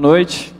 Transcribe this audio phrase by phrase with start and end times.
[0.00, 0.54] Boa noite.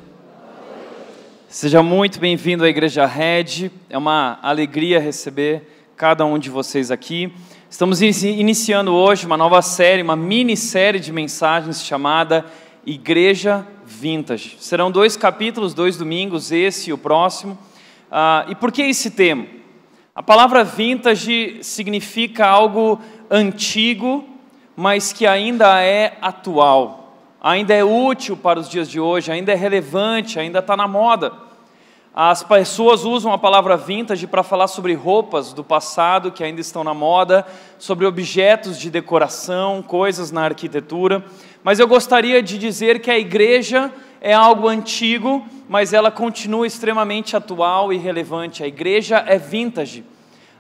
[1.49, 3.71] Seja muito bem-vindo à Igreja Red.
[3.89, 5.63] É uma alegria receber
[5.97, 7.33] cada um de vocês aqui.
[7.71, 12.45] Estamos iniciando hoje uma nova série, uma minissérie de mensagens chamada
[12.85, 14.59] Igreja Vintage.
[14.61, 17.57] Serão dois capítulos, dois domingos, esse e o próximo.
[18.13, 19.47] Ah, e por que esse tema?
[20.15, 24.23] A palavra vintage significa algo antigo,
[24.77, 27.00] mas que ainda é atual
[27.41, 31.33] ainda é útil para os dias de hoje, ainda é relevante, ainda está na moda.
[32.13, 36.83] As pessoas usam a palavra vintage para falar sobre roupas do passado que ainda estão
[36.83, 37.47] na moda,
[37.79, 41.25] sobre objetos de decoração, coisas na arquitetura.
[41.63, 47.37] Mas eu gostaria de dizer que a igreja é algo antigo, mas ela continua extremamente
[47.37, 48.65] atual e relevante.
[48.65, 50.05] A igreja é vintage.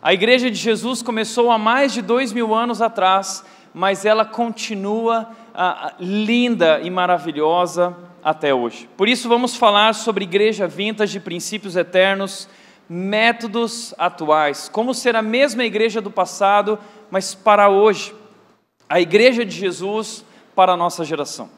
[0.01, 5.31] A igreja de Jesus começou há mais de dois mil anos atrás, mas ela continua
[5.55, 8.89] ah, linda e maravilhosa até hoje.
[8.97, 12.49] Por isso, vamos falar sobre igreja vintage, princípios eternos,
[12.89, 16.79] métodos atuais, como ser a mesma igreja do passado,
[17.11, 18.15] mas para hoje,
[18.89, 21.49] a igreja de Jesus para a nossa geração.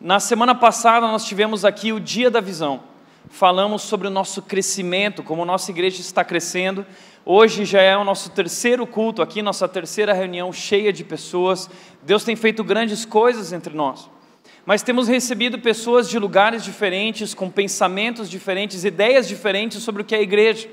[0.00, 2.80] Na semana passada, nós tivemos aqui o Dia da Visão.
[3.28, 6.86] Falamos sobre o nosso crescimento, como nossa igreja está crescendo,
[7.24, 11.68] Hoje já é o nosso terceiro culto aqui, nossa terceira reunião cheia de pessoas.
[12.02, 14.08] Deus tem feito grandes coisas entre nós.
[14.64, 20.14] Mas temos recebido pessoas de lugares diferentes, com pensamentos diferentes, ideias diferentes sobre o que
[20.14, 20.68] é a igreja.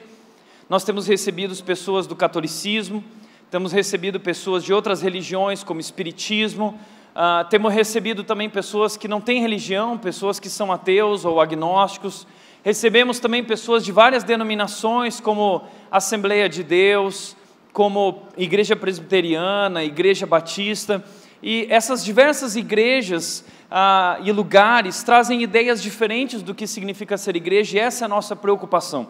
[0.70, 3.04] Nós temos recebido pessoas do catolicismo,
[3.52, 6.80] temos recebido pessoas de outras religiões, como espiritismo,
[7.14, 12.26] uh, temos recebido também pessoas que não têm religião, pessoas que são ateus ou agnósticos,
[12.64, 17.36] Recebemos também pessoas de várias denominações, como Assembleia de Deus,
[17.72, 21.04] como Igreja Presbiteriana, Igreja Batista,
[21.42, 27.78] e essas diversas igrejas ah, e lugares trazem ideias diferentes do que significa ser igreja,
[27.78, 29.08] e essa é a nossa preocupação.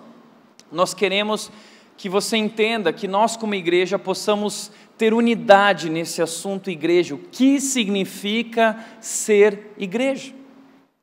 [0.72, 1.50] Nós queremos
[1.96, 7.16] que você entenda que nós, como igreja, possamos ter unidade nesse assunto igreja.
[7.16, 10.34] O que significa ser igreja?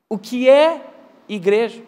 [0.09, 0.81] O que é
[1.29, 1.83] igreja?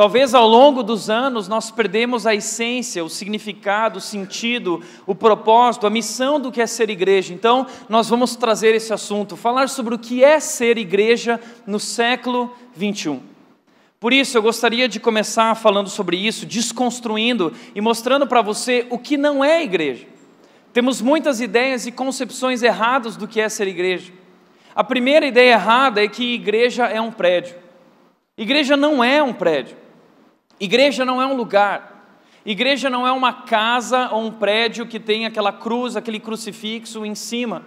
[0.00, 5.86] Talvez ao longo dos anos nós perdemos a essência, o significado, o sentido, o propósito,
[5.86, 7.34] a missão do que é ser igreja.
[7.34, 12.50] Então, nós vamos trazer esse assunto, falar sobre o que é ser igreja no século
[12.74, 13.20] 21.
[14.00, 18.96] Por isso, eu gostaria de começar falando sobre isso, desconstruindo e mostrando para você o
[18.96, 20.06] que não é igreja.
[20.72, 24.10] Temos muitas ideias e concepções erradas do que é ser igreja.
[24.74, 27.54] A primeira ideia errada é que igreja é um prédio.
[28.38, 29.76] Igreja não é um prédio.
[30.60, 32.04] Igreja não é um lugar,
[32.44, 37.14] igreja não é uma casa ou um prédio que tem aquela cruz, aquele crucifixo em
[37.14, 37.62] cima.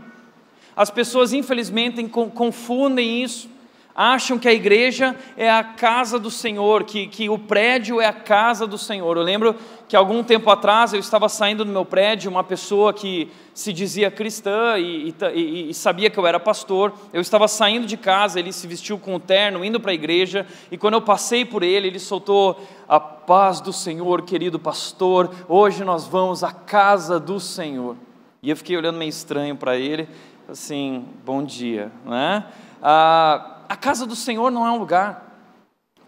[0.76, 3.50] As pessoas, infelizmente, confundem isso
[3.96, 8.14] acham que a igreja é a casa do Senhor, que, que o prédio é a
[8.14, 9.18] casa do Senhor.
[9.18, 9.56] Eu lembro
[9.88, 14.09] que algum tempo atrás eu estava saindo do meu prédio, uma pessoa que se dizia
[14.09, 18.52] cristã e, e, e, sabia que eu era pastor, eu estava saindo de casa, ele
[18.52, 21.88] se vestiu com o terno, indo para a igreja, e quando eu passei por ele,
[21.88, 27.96] ele soltou a paz do Senhor, querido pastor, hoje nós vamos à casa do Senhor.
[28.42, 30.10] E eu fiquei olhando meio estranho para ele,
[30.50, 32.46] assim, bom dia, né?
[32.81, 35.36] Ah, a casa do Senhor não é um lugar.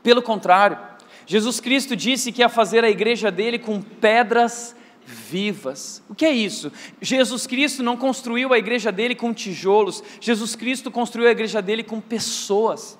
[0.03, 0.77] Pelo contrário,
[1.25, 6.03] Jesus Cristo disse que ia fazer a igreja dele com pedras vivas.
[6.07, 6.71] O que é isso?
[7.01, 11.81] Jesus Cristo não construiu a igreja dele com tijolos, Jesus Cristo construiu a igreja dele
[11.81, 12.99] com pessoas.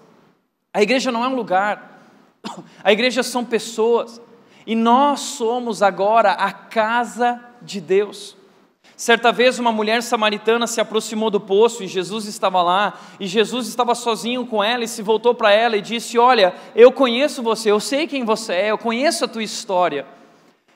[0.74, 2.02] A igreja não é um lugar,
[2.84, 4.20] a igreja são pessoas,
[4.66, 8.36] e nós somos agora a casa de Deus.
[8.98, 13.68] Certa vez uma mulher samaritana se aproximou do poço e Jesus estava lá, e Jesus
[13.68, 17.72] estava sozinho com ela e se voltou para ela e disse: Olha, eu conheço você,
[17.72, 20.06] eu sei quem você é, eu conheço a tua história.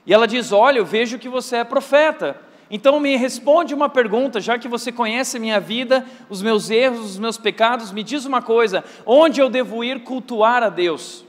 [0.06, 2.42] E ela diz: Olha, eu vejo que você é profeta.
[2.70, 7.12] Então me responde uma pergunta, já que você conhece a minha vida, os meus erros,
[7.12, 11.26] os meus pecados, me diz uma coisa: onde eu devo ir cultuar a Deus?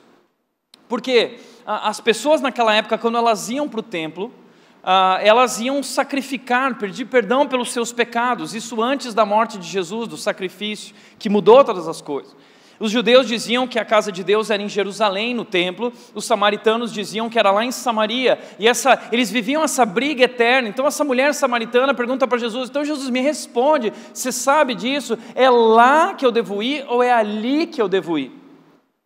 [0.89, 4.33] Porque as pessoas naquela época, quando elas iam para o templo,
[4.83, 10.09] ah, elas iam sacrificar, pedir perdão pelos seus pecados, isso antes da morte de Jesus,
[10.09, 12.35] do sacrifício, que mudou todas as coisas.
[12.81, 16.91] Os judeus diziam que a casa de Deus era em Jerusalém, no templo, os samaritanos
[16.91, 20.67] diziam que era lá em Samaria, e essa, eles viviam essa briga eterna.
[20.67, 25.19] Então, essa mulher samaritana pergunta para Jesus: Então, Jesus, me responde, você sabe disso?
[25.35, 28.33] É lá que eu devo ir ou é ali que eu devo ir?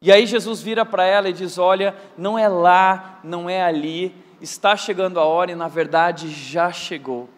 [0.01, 4.15] E aí, Jesus vira para ela e diz: Olha, não é lá, não é ali,
[4.45, 7.29] está chegando a hora e na verdade já chegou.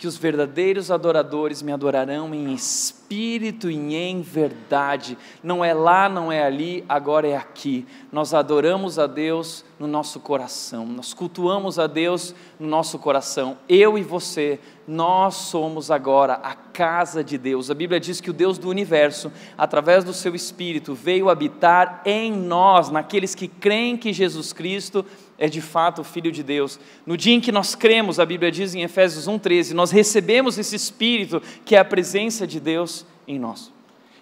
[0.00, 5.18] que os verdadeiros adoradores me adorarão em espírito e em verdade.
[5.42, 7.86] Não é lá, não é ali, agora é aqui.
[8.10, 13.58] Nós adoramos a Deus no nosso coração, nós cultuamos a Deus no nosso coração.
[13.68, 14.58] Eu e você,
[14.88, 17.70] nós somos agora a casa de Deus.
[17.70, 22.32] A Bíblia diz que o Deus do universo, através do seu Espírito, veio habitar em
[22.32, 25.04] nós, naqueles que creem que Jesus Cristo
[25.40, 26.78] é de fato o Filho de Deus.
[27.06, 30.76] No dia em que nós cremos, a Bíblia diz em Efésios 1,13, nós recebemos esse
[30.76, 33.72] Espírito que é a presença de Deus em nós.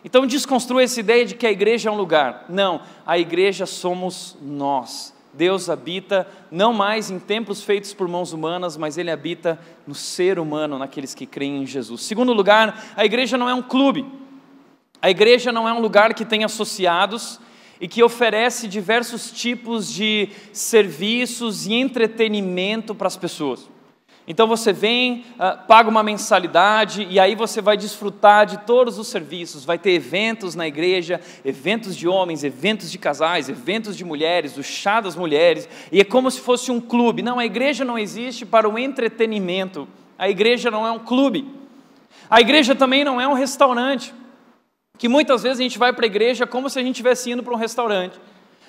[0.04, 2.46] Então desconstrua essa ideia de que a igreja é um lugar.
[2.48, 5.12] Não, a igreja somos nós.
[5.34, 10.38] Deus habita não mais em templos feitos por mãos humanas, mas Ele habita no ser
[10.38, 12.02] humano, naqueles que creem em Jesus.
[12.02, 14.06] Segundo lugar, a igreja não é um clube.
[15.02, 17.40] A igreja não é um lugar que tem associados
[17.80, 23.68] e que oferece diversos tipos de serviços e entretenimento para as pessoas.
[24.30, 29.08] Então você vem, ah, paga uma mensalidade e aí você vai desfrutar de todos os
[29.08, 29.64] serviços.
[29.64, 34.62] Vai ter eventos na igreja, eventos de homens, eventos de casais, eventos de mulheres, o
[34.62, 37.22] chá das mulheres, e é como se fosse um clube.
[37.22, 39.88] Não, a igreja não existe para o entretenimento.
[40.18, 41.48] A igreja não é um clube.
[42.28, 44.12] A igreja também não é um restaurante
[44.98, 47.42] que muitas vezes a gente vai para a igreja como se a gente estivesse indo
[47.42, 48.20] para um restaurante.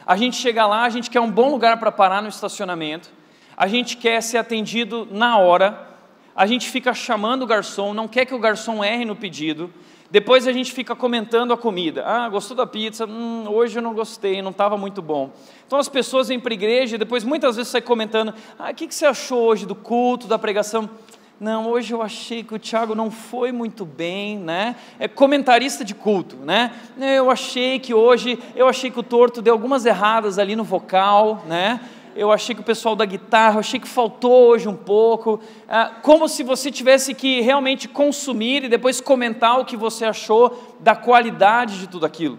[0.06, 3.10] A gente chega lá, a gente quer um bom lugar para parar no estacionamento,
[3.58, 5.88] a gente quer ser atendido na hora,
[6.36, 9.70] a gente fica chamando o garçom, não quer que o garçom erre no pedido,
[10.12, 12.04] depois a gente fica comentando a comida.
[12.06, 13.06] Ah, gostou da pizza?
[13.06, 15.32] Hum, hoje eu não gostei, não estava muito bom.
[15.68, 18.74] Então as pessoas vêm para a igreja e depois muitas vezes saem comentando: Ah, o
[18.74, 20.90] que você achou hoje do culto, da pregação?
[21.40, 24.76] Não, hoje eu achei que o Tiago não foi muito bem, né?
[25.00, 26.74] É comentarista de culto, né?
[26.98, 31.42] Eu achei que hoje, eu achei que o torto deu algumas erradas ali no vocal,
[31.48, 31.80] né?
[32.14, 35.40] Eu achei que o pessoal da guitarra, eu achei que faltou hoje um pouco,
[35.70, 40.76] ah, como se você tivesse que realmente consumir e depois comentar o que você achou
[40.82, 42.38] da qualidade de tudo aquilo.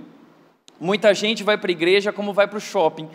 [0.78, 3.08] Muita gente vai para a igreja como vai para o shopping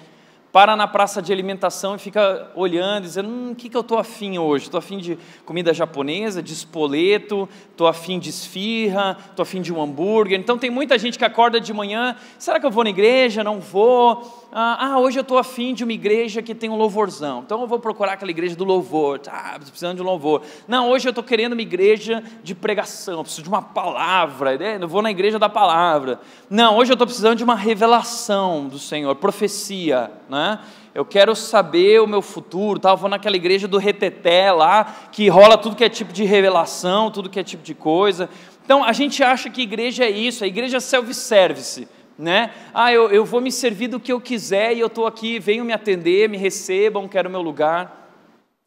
[0.55, 3.99] para na praça de alimentação e fica olhando, dizendo: hum, o que, que eu estou
[3.99, 4.63] afim hoje?
[4.63, 9.81] Estou afim de comida japonesa, de espoleto, estou afim de esfirra, estou afim de um
[9.81, 10.39] hambúrguer.
[10.39, 13.43] Então tem muita gente que acorda de manhã: será que eu vou na igreja?
[13.43, 14.44] Não vou.
[14.57, 17.41] Ah, ah hoje eu estou afim de uma igreja que tem um louvorzão.
[17.45, 19.19] Então eu vou procurar aquela igreja do louvor.
[19.27, 20.43] Ah, precisando de um louvor.
[20.65, 24.57] Não, hoje eu estou querendo uma igreja de pregação, preciso de uma palavra.
[24.57, 24.77] Né?
[24.79, 26.21] Eu vou na igreja da palavra.
[26.49, 30.09] Não, hoje eu estou precisando de uma revelação do Senhor, profecia.
[30.29, 30.57] Né?
[30.93, 32.95] Eu quero saber o meu futuro, tá?
[32.95, 37.29] vou naquela igreja do reteté lá, que rola tudo que é tipo de revelação, tudo
[37.29, 38.29] que é tipo de coisa.
[38.63, 42.53] Então, a gente acha que igreja é isso, a igreja é self-service, né?
[42.73, 45.65] Ah, eu, eu vou me servir do que eu quiser e eu estou aqui, venham
[45.65, 48.09] me atender, me recebam, quero meu lugar.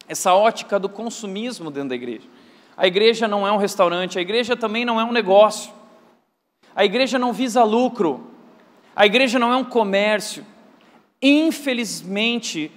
[0.07, 2.27] Essa ótica do consumismo dentro da igreja.
[2.77, 5.71] A igreja não é um restaurante, a igreja também não é um negócio.
[6.75, 8.27] A igreja não visa lucro.
[8.95, 10.45] A igreja não é um comércio.
[11.21, 12.71] Infelizmente,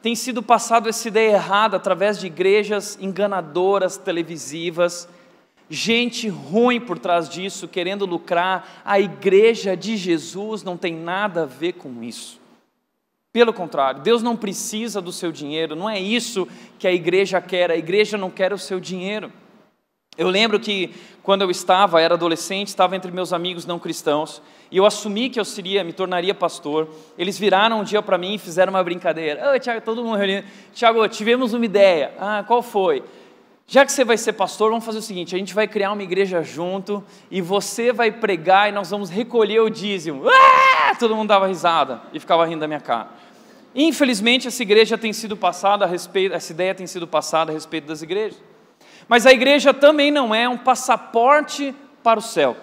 [0.00, 5.08] tem sido passado essa ideia errada através de igrejas enganadoras, televisivas,
[5.70, 8.82] gente ruim por trás disso, querendo lucrar.
[8.84, 12.40] A igreja de Jesus não tem nada a ver com isso.
[13.32, 16.48] Pelo contrário, Deus não precisa do seu dinheiro, não é isso
[16.78, 19.30] que a igreja quer, a igreja não quer o seu dinheiro.
[20.16, 24.76] Eu lembro que quando eu estava, era adolescente, estava entre meus amigos não cristãos, e
[24.78, 26.88] eu assumi que eu seria, me tornaria pastor.
[27.16, 29.54] Eles viraram um dia para mim e fizeram uma brincadeira.
[29.54, 30.46] Ô, Tiago, todo mundo reunido.
[30.74, 32.12] Tiago, tivemos uma ideia.
[32.18, 33.04] Ah, qual foi?
[33.70, 36.02] Já que você vai ser pastor, vamos fazer o seguinte: a gente vai criar uma
[36.02, 40.22] igreja junto e você vai pregar e nós vamos recolher o dízimo.
[40.26, 40.96] Ah!
[40.98, 43.10] Todo mundo dava risada e ficava rindo da minha cara.
[43.74, 47.86] Infelizmente, essa igreja tem sido passada a respeito, essa ideia tem sido passada a respeito
[47.86, 48.42] das igrejas.
[49.06, 52.56] Mas a igreja também não é um passaporte para o céu.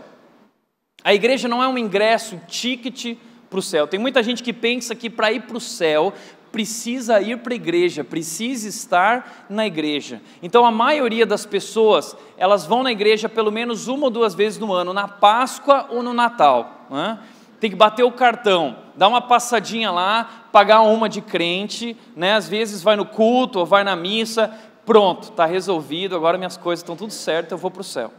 [1.04, 3.16] A igreja não é um ingresso, um ticket
[3.48, 3.86] para o céu.
[3.86, 6.12] Tem muita gente que pensa que para ir para o céu
[6.56, 10.22] precisa ir para a igreja, precisa estar na igreja.
[10.42, 14.58] Então a maioria das pessoas, elas vão na igreja pelo menos uma ou duas vezes
[14.58, 16.86] no ano, na Páscoa ou no Natal.
[16.90, 17.20] Né?
[17.60, 22.36] Tem que bater o cartão, dar uma passadinha lá, pagar uma de crente, né?
[22.36, 26.82] às vezes vai no culto ou vai na missa, pronto, está resolvido, agora minhas coisas
[26.82, 28.14] estão tudo certo, eu vou para o céu.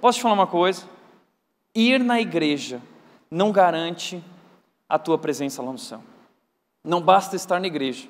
[0.00, 0.84] Posso te falar uma coisa?
[1.74, 2.80] Ir na igreja
[3.28, 4.22] não garante
[4.88, 6.00] a tua presença lá no céu.
[6.84, 8.08] Não basta estar na igreja,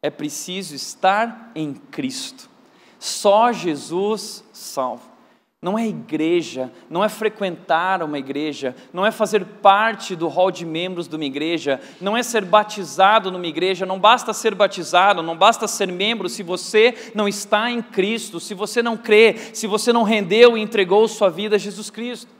[0.00, 2.48] é preciso estar em Cristo.
[2.98, 5.14] Só Jesus salva.
[5.64, 10.66] não é igreja, não é frequentar uma igreja, não é fazer parte do hall de
[10.66, 15.34] membros de uma igreja, não é ser batizado numa igreja, não basta ser batizado, não
[15.34, 19.90] basta ser membro se você não está em Cristo, se você não crê, se você
[19.90, 22.30] não rendeu e entregou sua vida a Jesus Cristo.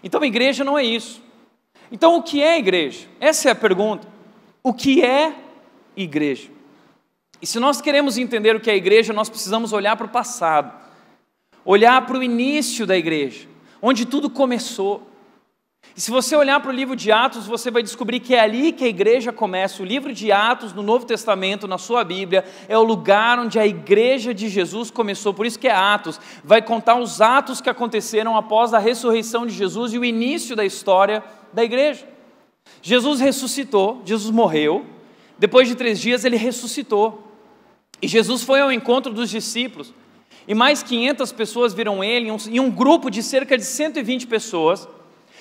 [0.00, 1.20] Então, igreja não é isso.
[1.90, 3.08] Então, o que é igreja?
[3.18, 4.17] Essa é a pergunta.
[4.62, 5.34] O que é
[5.96, 6.50] igreja?
[7.40, 10.88] E se nós queremos entender o que é igreja, nós precisamos olhar para o passado
[11.68, 13.46] olhar para o início da igreja,
[13.82, 15.06] onde tudo começou.
[15.94, 18.72] E se você olhar para o livro de Atos, você vai descobrir que é ali
[18.72, 19.82] que a igreja começa.
[19.82, 23.66] O livro de Atos, no Novo Testamento, na sua Bíblia, é o lugar onde a
[23.66, 25.34] igreja de Jesus começou.
[25.34, 26.18] Por isso que é Atos.
[26.42, 30.64] Vai contar os atos que aconteceram após a ressurreição de Jesus e o início da
[30.64, 31.22] história
[31.52, 32.06] da igreja.
[32.82, 34.84] Jesus ressuscitou, Jesus morreu.
[35.38, 37.24] Depois de três dias, ele ressuscitou.
[38.00, 39.92] E Jesus foi ao encontro dos discípulos
[40.48, 44.88] e mais 500 pessoas viram ele, e um grupo de cerca de 120 pessoas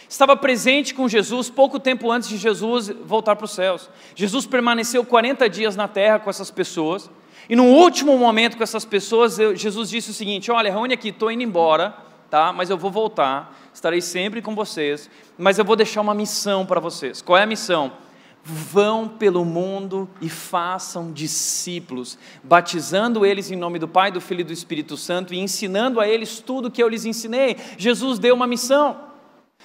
[0.09, 3.89] estava presente com Jesus pouco tempo antes de Jesus voltar para os céus.
[4.13, 7.09] Jesus permaneceu 40 dias na terra com essas pessoas,
[7.49, 11.31] e no último momento com essas pessoas, Jesus disse o seguinte: Olha, reúne aqui, estou
[11.31, 11.95] indo embora,
[12.29, 12.51] tá?
[12.51, 16.79] mas eu vou voltar, estarei sempre com vocês, mas eu vou deixar uma missão para
[16.79, 17.21] vocês.
[17.21, 17.91] Qual é a missão?
[18.43, 24.45] Vão pelo mundo e façam discípulos, batizando eles em nome do Pai, do Filho e
[24.45, 27.57] do Espírito Santo e ensinando a eles tudo que eu lhes ensinei.
[27.77, 29.07] Jesus deu uma missão.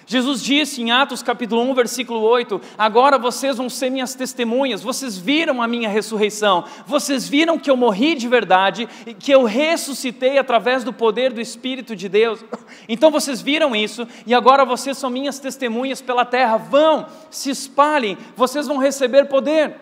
[0.06, 5.16] Jesus disse em Atos capítulo 1, versículo 8: Agora vocês vão ser minhas testemunhas, vocês
[5.16, 10.38] viram a minha ressurreição, vocês viram que eu morri de verdade, e que eu ressuscitei
[10.38, 12.44] através do poder do Espírito de Deus.
[12.88, 16.56] Então vocês viram isso, e agora vocês são minhas testemunhas pela terra.
[16.56, 19.76] Vão, se espalhem, vocês vão receber poder.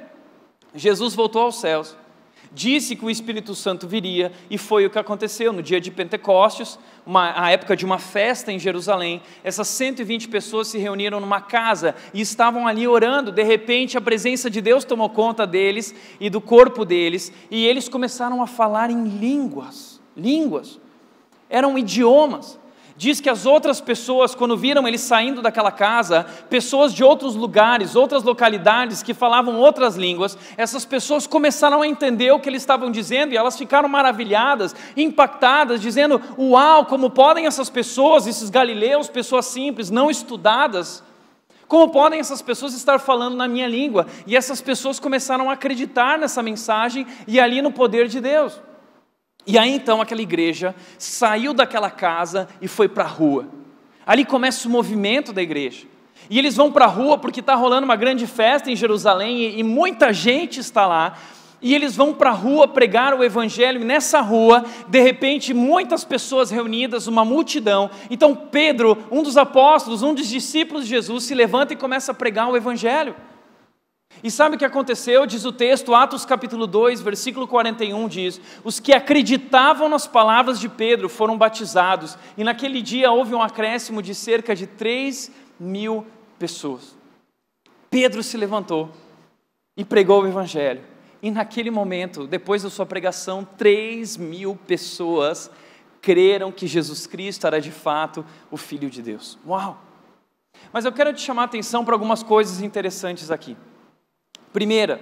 [0.75, 1.97] Jesus voltou aos céus
[2.53, 6.79] disse que o Espírito Santo viria e foi o que aconteceu no dia de Pentecostes,
[7.07, 9.23] uma, a época de uma festa em Jerusalém.
[9.45, 13.31] Essas 120 pessoas se reuniram numa casa e estavam ali orando.
[13.31, 17.89] De repente, a presença de Deus tomou conta deles e do corpo deles, e eles
[17.89, 20.01] começaram a falar em línguas.
[20.17, 20.81] Línguas.
[21.49, 22.59] Eram idiomas.
[23.01, 27.97] Diz que as outras pessoas, quando viram ele saindo daquela casa, pessoas de outros lugares,
[27.97, 32.91] outras localidades que falavam outras línguas, essas pessoas começaram a entender o que eles estavam
[32.91, 39.47] dizendo e elas ficaram maravilhadas, impactadas, dizendo: Uau, como podem essas pessoas, esses galileus, pessoas
[39.47, 41.03] simples, não estudadas,
[41.67, 44.07] como podem essas pessoas estar falando na minha língua?
[44.27, 48.61] E essas pessoas começaram a acreditar nessa mensagem e ali no poder de Deus.
[49.47, 53.49] E aí então aquela igreja saiu daquela casa e foi para a rua.
[54.07, 55.87] Ali começa o movimento da igreja.
[56.29, 59.63] E eles vão para a rua porque está rolando uma grande festa em Jerusalém e,
[59.63, 61.17] muita gente está lá.
[61.63, 66.05] E eles vão para a rua pregar o evangelho, e nessa rua, de repente, muitas
[66.05, 67.91] pessoas reunidas, uma multidão.
[68.09, 72.15] Então, Pedro, um dos apóstolos, um dos discípulos de Jesus, se levanta e começa a
[72.15, 73.15] pregar o evangelho.
[74.23, 75.25] E sabe o que aconteceu?
[75.25, 80.69] Diz o texto, Atos capítulo 2, versículo 41 diz: Os que acreditavam nas palavras de
[80.69, 86.07] Pedro foram batizados, e naquele dia houve um acréscimo de cerca de 3 mil
[86.39, 86.97] pessoas.
[87.89, 88.91] Pedro se levantou
[89.77, 90.83] e pregou o Evangelho,
[91.23, 95.51] e naquele momento, depois da sua pregação, 3 mil pessoas
[96.03, 99.39] creram que Jesus Cristo era de fato o Filho de Deus.
[99.47, 99.81] Uau!
[100.73, 103.57] Mas eu quero te chamar a atenção para algumas coisas interessantes aqui.
[104.53, 105.01] Primeira,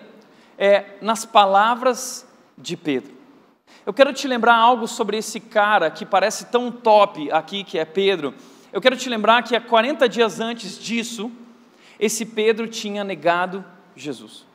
[0.58, 2.26] é nas palavras
[2.56, 3.14] de Pedro.
[3.86, 7.84] Eu quero te lembrar algo sobre esse cara que parece tão top aqui, que é
[7.84, 8.34] Pedro.
[8.72, 11.30] Eu quero te lembrar que há 40 dias antes disso,
[11.98, 13.64] esse Pedro tinha negado
[13.96, 14.46] Jesus.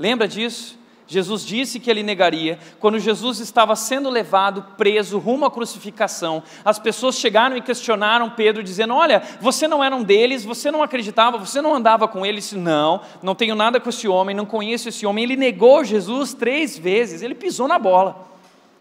[0.00, 0.78] Lembra disso?
[1.08, 2.58] Jesus disse que ele negaria.
[2.80, 8.62] Quando Jesus estava sendo levado preso rumo à crucificação, as pessoas chegaram e questionaram Pedro,
[8.62, 12.38] dizendo: Olha, você não era um deles, você não acreditava, você não andava com ele.
[12.38, 15.22] disse: Não, não tenho nada com esse homem, não conheço esse homem.
[15.22, 18.28] Ele negou Jesus três vezes, ele pisou na bola.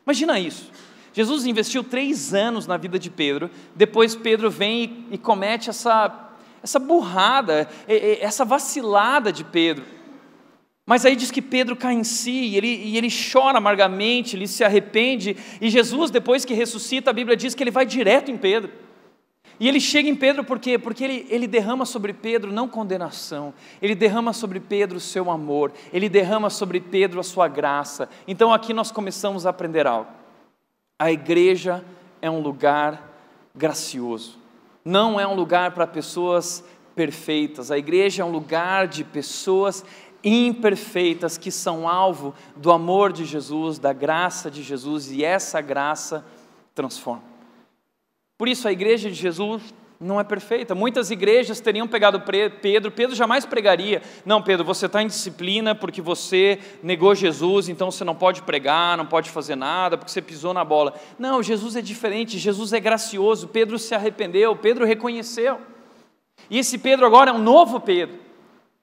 [0.03, 0.71] Imagina isso.
[1.13, 6.13] Jesus investiu três anos na vida de Pedro, depois Pedro vem e, e comete essa,
[6.61, 9.85] essa burrada, essa vacilada de Pedro.
[10.85, 14.47] Mas aí diz que Pedro cai em si, e ele, e ele chora amargamente, ele
[14.47, 18.37] se arrepende, e Jesus, depois que ressuscita, a Bíblia diz que ele vai direto em
[18.37, 18.71] Pedro.
[19.59, 20.77] E ele chega em Pedro por quê?
[20.77, 25.71] Porque ele, ele derrama sobre Pedro não condenação, ele derrama sobre Pedro o seu amor,
[25.93, 28.09] ele derrama sobre Pedro a sua graça.
[28.27, 30.11] Então aqui nós começamos a aprender algo.
[30.99, 31.83] A igreja
[32.21, 33.13] é um lugar
[33.55, 34.37] gracioso,
[34.83, 36.63] não é um lugar para pessoas
[36.93, 39.85] perfeitas, a igreja é um lugar de pessoas
[40.25, 46.25] imperfeitas que são alvo do amor de Jesus, da graça de Jesus, e essa graça
[46.73, 47.23] transforma.
[48.37, 49.61] Por isso a igreja de Jesus
[49.99, 50.75] não é perfeita.
[50.75, 52.21] Muitas igrejas teriam pegado
[52.61, 54.01] Pedro, Pedro jamais pregaria.
[54.25, 58.97] Não, Pedro, você está em disciplina porque você negou Jesus, então você não pode pregar,
[58.97, 60.95] não pode fazer nada, porque você pisou na bola.
[61.17, 63.47] Não, Jesus é diferente, Jesus é gracioso.
[63.47, 65.61] Pedro se arrependeu, Pedro reconheceu.
[66.49, 68.24] E esse Pedro agora é um novo Pedro.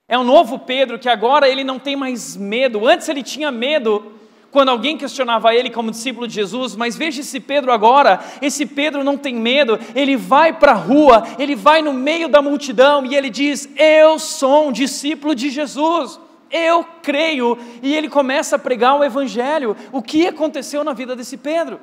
[0.08, 2.86] É um novo Pedro que agora ele não tem mais medo.
[2.86, 4.12] Antes ele tinha medo
[4.52, 9.02] quando alguém questionava ele como discípulo de Jesus, mas veja esse Pedro agora, esse Pedro
[9.02, 13.16] não tem medo, ele vai para a rua, ele vai no meio da multidão e
[13.16, 18.94] ele diz: Eu sou um discípulo de Jesus, eu creio, e ele começa a pregar
[18.94, 19.74] o Evangelho.
[19.90, 21.80] O que aconteceu na vida desse Pedro?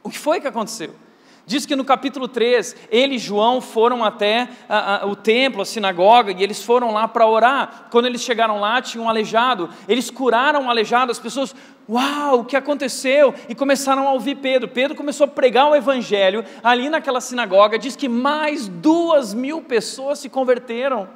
[0.00, 0.94] O que foi que aconteceu?
[1.46, 5.64] Diz que no capítulo 3, ele e João foram até a, a, o templo, a
[5.64, 7.88] sinagoga, e eles foram lá para orar.
[7.90, 11.54] Quando eles chegaram lá, tinha um aleijado, eles curaram o aleijado, as pessoas,
[11.88, 13.34] uau, o que aconteceu?
[13.48, 14.68] E começaram a ouvir Pedro.
[14.68, 20.18] Pedro começou a pregar o evangelho ali naquela sinagoga, diz que mais duas mil pessoas
[20.18, 21.08] se converteram.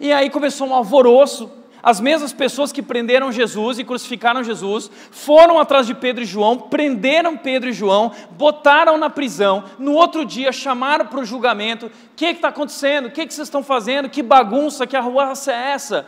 [0.00, 1.50] E aí começou um alvoroço,
[1.86, 6.58] as mesmas pessoas que prenderam Jesus e crucificaram Jesus foram atrás de Pedro e João,
[6.58, 9.62] prenderam Pedro e João, botaram na prisão.
[9.78, 13.06] No outro dia chamaram para o julgamento: o que está acontecendo?
[13.06, 14.10] O que, que vocês estão fazendo?
[14.10, 16.06] Que bagunça, que arruaça é essa?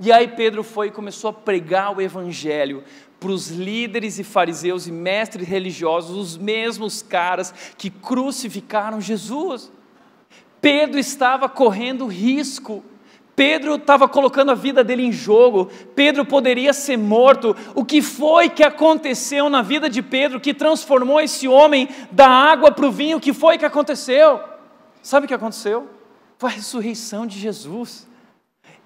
[0.00, 2.82] E aí Pedro foi e começou a pregar o evangelho
[3.20, 9.70] para os líderes e fariseus e mestres religiosos, os mesmos caras que crucificaram Jesus.
[10.58, 12.82] Pedro estava correndo risco
[13.38, 17.54] Pedro estava colocando a vida dele em jogo, Pedro poderia ser morto.
[17.72, 22.72] O que foi que aconteceu na vida de Pedro que transformou esse homem da água
[22.72, 23.18] para o vinho?
[23.18, 24.40] O que foi que aconteceu?
[25.00, 25.88] Sabe o que aconteceu?
[26.36, 28.08] Foi a ressurreição de Jesus.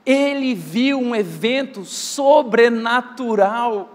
[0.05, 3.89] Ele viu um evento sobrenatural.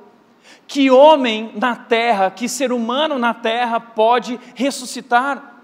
[0.67, 5.56] Que homem na terra, que ser humano na terra pode ressuscitar?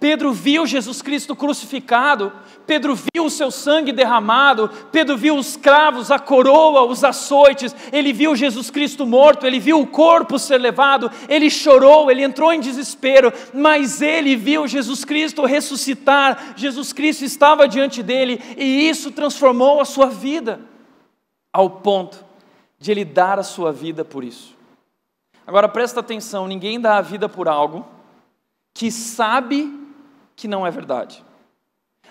[0.00, 2.32] Pedro viu Jesus Cristo crucificado,
[2.66, 8.10] Pedro viu o seu sangue derramado, Pedro viu os cravos, a coroa, os açoites, ele
[8.10, 12.60] viu Jesus Cristo morto, ele viu o corpo ser levado, ele chorou, ele entrou em
[12.60, 19.82] desespero, mas ele viu Jesus Cristo ressuscitar, Jesus Cristo estava diante dele e isso transformou
[19.82, 20.60] a sua vida,
[21.52, 22.24] ao ponto
[22.78, 24.56] de ele dar a sua vida por isso.
[25.46, 27.84] Agora presta atenção: ninguém dá a vida por algo
[28.72, 29.79] que sabe
[30.40, 31.22] que não é verdade.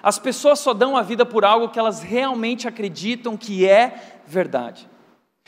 [0.03, 4.87] As pessoas só dão a vida por algo que elas realmente acreditam que é verdade.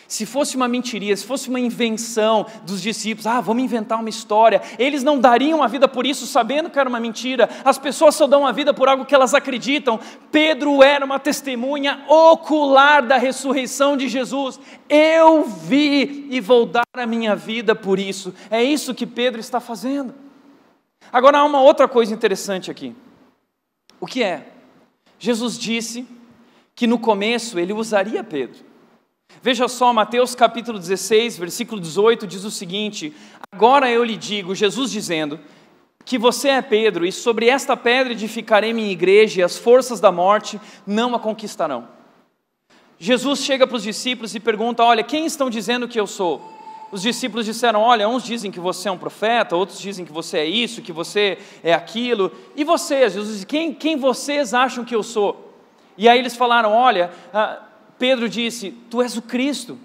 [0.08, 4.62] Se fosse uma mentiria, se fosse uma invenção dos discípulos, ah, vamos inventar uma história,
[4.80, 7.48] eles não dariam a vida por isso, sabendo que era uma mentira.
[7.64, 10.00] As pessoas só dão a vida por algo que elas acreditam.
[10.32, 14.60] Pedro era uma testemunha ocular da ressurreição de Jesus.
[14.90, 18.34] Eu vi e vou dar a minha vida por isso.
[18.50, 20.31] É isso que Pedro está fazendo.
[21.12, 22.96] Agora há uma outra coisa interessante aqui.
[24.00, 24.48] O que é?
[25.18, 26.06] Jesus disse
[26.76, 28.66] que no começo ele usaria Pedro.
[29.42, 33.14] Veja só, Mateus capítulo 16, versículo 18 diz o seguinte:
[33.52, 35.40] Agora eu lhe digo, Jesus dizendo,
[36.04, 40.12] que você é Pedro, e sobre esta pedra edificarei minha igreja, e as forças da
[40.12, 41.88] morte não a conquistarão.
[42.98, 46.61] Jesus chega para os discípulos e pergunta: Olha, quem estão dizendo que eu sou?
[46.92, 50.40] Os discípulos disseram: Olha, uns dizem que você é um profeta, outros dizem que você
[50.40, 52.32] é isso, que você é aquilo.
[52.56, 53.14] E vocês?
[53.14, 55.54] Jesus Quem, quem vocês acham que eu sou?
[55.98, 57.62] E aí eles falaram: Olha, ah,
[57.98, 59.80] Pedro disse: Tu és o Cristo,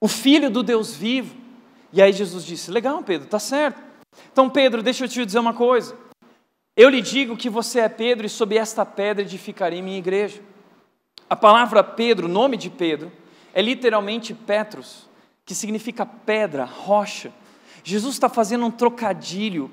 [0.00, 1.34] o Filho do Deus vivo.
[1.92, 3.80] E aí Jesus disse: Legal, Pedro, tá certo.
[4.32, 5.96] Então, Pedro, deixa eu te dizer uma coisa.
[6.76, 10.40] Eu lhe digo que você é Pedro, e sob esta pedra edificarei minha igreja.
[11.28, 13.10] A palavra Pedro, o nome de Pedro,
[13.52, 15.09] é literalmente Petros
[15.50, 17.32] que significa pedra, rocha.
[17.82, 19.68] Jesus está fazendo um trocadilho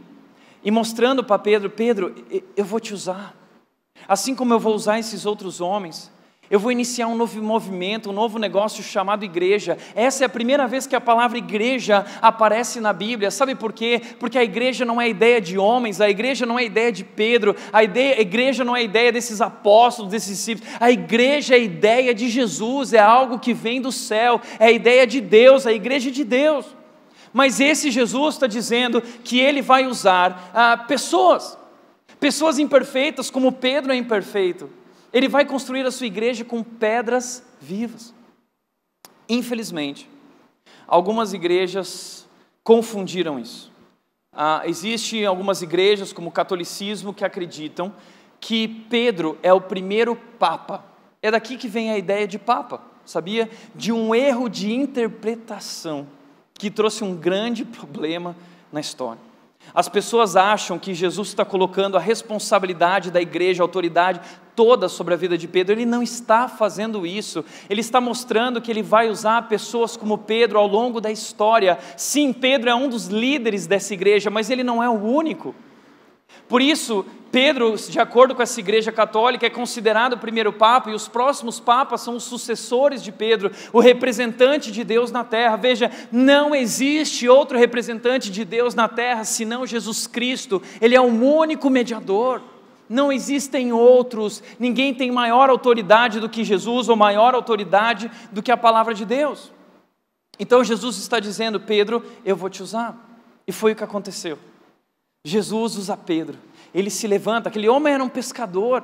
[0.63, 2.15] e mostrando para Pedro: Pedro,
[2.55, 3.37] eu vou te usar,
[4.07, 6.11] assim como eu vou usar esses outros homens.
[6.49, 9.77] Eu vou iniciar um novo movimento, um novo negócio chamado igreja.
[9.93, 13.29] Essa é a primeira vez que a palavra igreja aparece na Bíblia.
[13.29, 14.01] Sabe por quê?
[14.17, 17.53] Porque a igreja não é ideia de homens, a igreja não é ideia de Pedro,
[17.73, 20.73] a, ideia, a igreja não é ideia desses apóstolos, desses discípulos.
[20.79, 25.05] A igreja é ideia de Jesus, é algo que vem do céu, é a ideia
[25.05, 26.65] de Deus, a igreja de Deus.
[27.33, 31.57] Mas esse Jesus está dizendo que ele vai usar ah, pessoas,
[32.21, 34.76] pessoas imperfeitas, como Pedro é imperfeito
[35.11, 38.13] ele vai construir a sua igreja com pedras vivas.
[39.29, 40.09] Infelizmente,
[40.87, 42.27] algumas igrejas
[42.63, 43.71] confundiram isso.
[44.31, 47.93] Ah, Existem algumas igrejas, como o catolicismo, que acreditam
[48.39, 50.85] que Pedro é o primeiro papa.
[51.21, 53.49] É daqui que vem a ideia de papa, sabia?
[53.73, 56.07] De um erro de interpretação
[56.53, 58.35] que trouxe um grande problema
[58.71, 59.21] na história.
[59.73, 64.21] As pessoas acham que Jesus está colocando a responsabilidade da igreja, a autoridade
[64.55, 65.75] toda sobre a vida de Pedro.
[65.75, 67.45] Ele não está fazendo isso.
[67.69, 71.77] Ele está mostrando que ele vai usar pessoas como Pedro ao longo da história.
[71.95, 75.53] Sim, Pedro é um dos líderes dessa igreja, mas ele não é o único.
[76.47, 80.93] Por isso, Pedro, de acordo com essa igreja católica, é considerado o primeiro papa e
[80.93, 85.55] os próximos papas são os sucessores de Pedro, o representante de Deus na terra.
[85.55, 91.05] Veja, não existe outro representante de Deus na terra senão Jesus Cristo, ele é o
[91.05, 92.41] único mediador.
[92.89, 98.51] Não existem outros, ninguém tem maior autoridade do que Jesus ou maior autoridade do que
[98.51, 99.51] a palavra de Deus.
[100.39, 102.95] Então Jesus está dizendo: Pedro, eu vou te usar.
[103.45, 104.37] E foi o que aconteceu.
[105.25, 106.37] Jesus usa Pedro.
[106.73, 107.49] Ele se levanta.
[107.49, 108.83] Aquele homem era um pescador.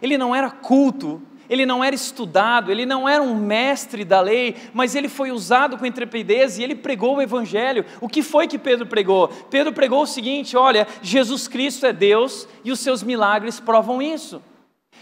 [0.00, 1.22] Ele não era culto.
[1.48, 2.70] Ele não era estudado.
[2.70, 4.56] Ele não era um mestre da lei.
[4.72, 7.84] Mas ele foi usado com intrepidez e ele pregou o evangelho.
[8.00, 9.28] O que foi que Pedro pregou?
[9.50, 14.42] Pedro pregou o seguinte: olha, Jesus Cristo é Deus e os seus milagres provam isso.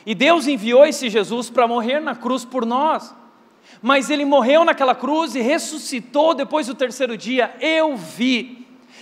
[0.06, 3.14] E Deus enviou esse Jesus para morrer na cruz por nós.
[3.82, 7.54] Mas ele morreu naquela cruz e ressuscitou depois do terceiro dia.
[7.60, 8.57] Eu vi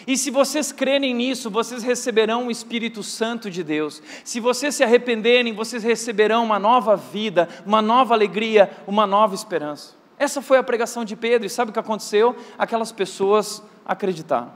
[0.07, 4.01] e se vocês crerem nisso, vocês receberão o Espírito Santo de Deus.
[4.25, 9.95] Se vocês se arrependerem, vocês receberão uma nova vida, uma nova alegria, uma nova esperança.
[10.16, 12.37] Essa foi a pregação de Pedro, e sabe o que aconteceu?
[12.57, 14.53] Aquelas pessoas acreditaram,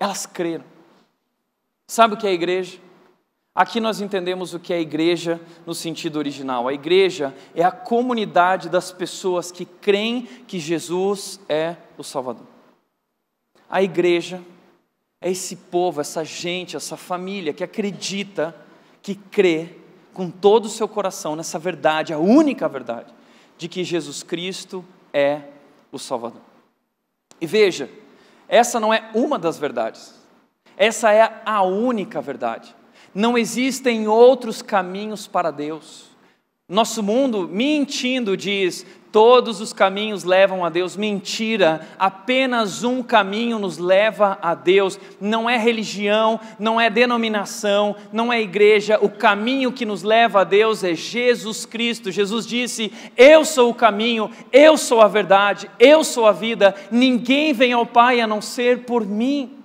[0.00, 0.64] elas creram.
[1.86, 2.78] Sabe o que é a igreja?
[3.54, 6.66] Aqui nós entendemos o que é a igreja no sentido original.
[6.66, 12.55] A igreja é a comunidade das pessoas que creem que Jesus é o Salvador.
[13.68, 14.42] A igreja
[15.20, 18.54] é esse povo, essa gente, essa família que acredita,
[19.02, 19.70] que crê
[20.12, 23.12] com todo o seu coração nessa verdade, a única verdade,
[23.58, 25.42] de que Jesus Cristo é
[25.90, 26.40] o Salvador.
[27.40, 27.90] E veja,
[28.48, 30.14] essa não é uma das verdades,
[30.76, 32.74] essa é a única verdade.
[33.14, 36.10] Não existem outros caminhos para Deus.
[36.68, 38.84] Nosso mundo, mentindo, diz:
[39.16, 40.94] todos os caminhos levam a Deus.
[40.94, 45.00] Mentira, apenas um caminho nos leva a Deus.
[45.18, 48.98] Não é religião, não é denominação, não é igreja.
[49.00, 52.12] O caminho que nos leva a Deus é Jesus Cristo.
[52.12, 56.74] Jesus disse: Eu sou o caminho, eu sou a verdade, eu sou a vida.
[56.90, 59.55] Ninguém vem ao Pai a não ser por mim.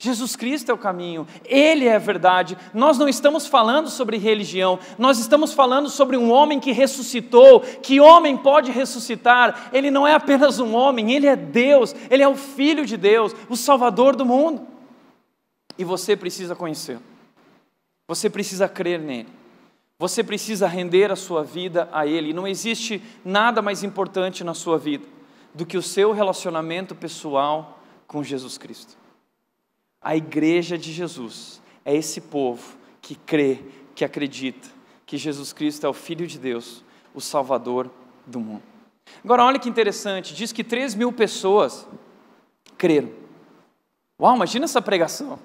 [0.00, 2.56] Jesus Cristo é o caminho, Ele é a verdade.
[2.72, 7.60] Nós não estamos falando sobre religião, nós estamos falando sobre um homem que ressuscitou.
[7.60, 9.70] Que homem pode ressuscitar?
[9.72, 13.34] Ele não é apenas um homem, ele é Deus, ele é o Filho de Deus,
[13.48, 14.68] o Salvador do mundo.
[15.76, 17.02] E você precisa conhecê-lo,
[18.06, 19.28] você precisa crer nele,
[19.98, 22.32] você precisa render a sua vida a Ele.
[22.32, 25.04] Não existe nada mais importante na sua vida
[25.52, 28.96] do que o seu relacionamento pessoal com Jesus Cristo.
[30.00, 33.58] A igreja de Jesus é esse povo que crê,
[33.94, 34.68] que acredita
[35.04, 36.84] que Jesus Cristo é o Filho de Deus,
[37.14, 37.90] o Salvador
[38.26, 38.62] do mundo.
[39.24, 41.88] Agora, olha que interessante: diz que 3 mil pessoas
[42.76, 43.10] creram.
[44.20, 45.38] Uau, imagina essa pregação.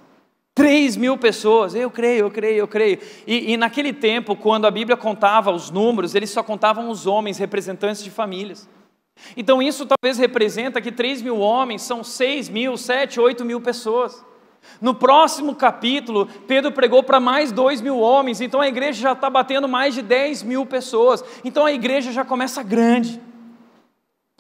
[0.56, 3.00] 3 mil pessoas, eu creio, eu creio, eu creio.
[3.26, 7.40] E, e, naquele tempo, quando a Bíblia contava os números, eles só contavam os homens,
[7.40, 8.70] representantes de famílias.
[9.38, 14.24] Então isso talvez representa que 3 mil homens são 6 mil, 7, 8 mil pessoas.
[14.80, 19.30] No próximo capítulo, Pedro pregou para mais dois mil homens, então a igreja já está
[19.30, 23.22] batendo mais de 10 mil pessoas, então a igreja já começa grande.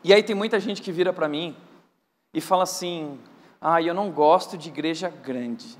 [0.03, 1.55] E aí tem muita gente que vira para mim
[2.33, 3.17] e fala assim:
[3.61, 5.77] ah, eu não gosto de igreja grande.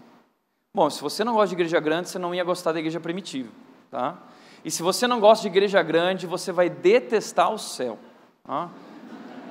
[0.74, 3.50] Bom, se você não gosta de igreja grande, você não ia gostar da igreja primitiva,
[3.92, 4.18] tá?
[4.66, 8.00] E se você não gosta de igreja grande, você vai detestar o céu.
[8.44, 8.70] Tá?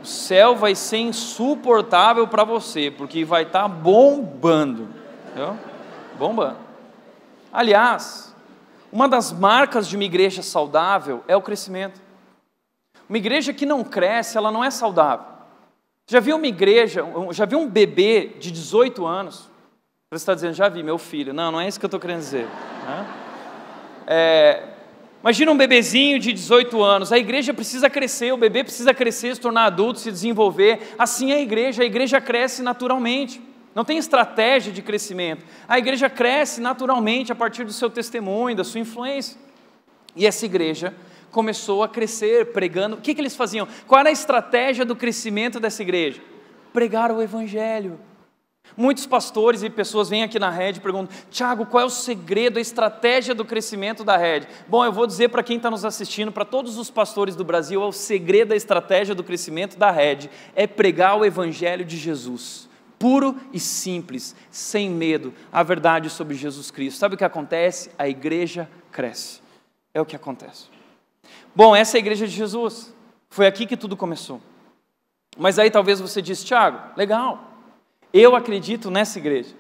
[0.03, 4.89] O céu vai ser insuportável para você, porque vai estar tá bombando.
[5.27, 5.57] Entendeu?
[6.19, 6.59] Bombando.
[7.53, 8.35] Aliás,
[8.91, 12.01] uma das marcas de uma igreja saudável é o crescimento.
[13.09, 15.27] Uma igreja que não cresce, ela não é saudável.
[16.09, 19.51] Já viu uma igreja, já viu um bebê de 18 anos?
[20.11, 21.33] Você está dizendo, já vi, meu filho.
[21.33, 22.47] Não, não é isso que eu estou querendo dizer.
[22.47, 23.07] Né?
[24.07, 24.69] É,
[25.23, 29.41] Imagina um bebezinho de 18 anos, a igreja precisa crescer, o bebê precisa crescer, se
[29.41, 30.95] tornar adulto, se desenvolver.
[30.99, 33.41] Assim é a igreja, a igreja cresce naturalmente.
[33.73, 35.45] Não tem estratégia de crescimento.
[35.69, 39.39] A igreja cresce naturalmente a partir do seu testemunho, da sua influência.
[40.17, 40.93] E essa igreja
[41.31, 42.97] começou a crescer pregando.
[42.97, 43.69] O que, que eles faziam?
[43.87, 46.21] Qual era a estratégia do crescimento dessa igreja?
[46.73, 47.99] Pregar o evangelho
[48.77, 52.59] Muitos pastores e pessoas vêm aqui na rede e perguntam: Tiago, qual é o segredo,
[52.59, 54.49] a estratégia do crescimento da rede?
[54.67, 57.83] Bom, eu vou dizer para quem está nos assistindo, para todos os pastores do Brasil,
[57.83, 62.69] é o segredo, a estratégia do crescimento da rede é pregar o Evangelho de Jesus.
[63.03, 67.01] puro e simples, sem medo, a verdade sobre Jesus Cristo.
[67.01, 67.91] Sabe o que acontece?
[67.99, 69.41] A igreja cresce.
[69.93, 70.67] É o que acontece.
[71.53, 72.95] Bom, essa é a igreja de Jesus.
[73.29, 74.41] Foi aqui que tudo começou.
[75.37, 77.52] Mas aí talvez você diz, Tiago, legal,
[78.13, 79.55] eu acredito nessa igreja,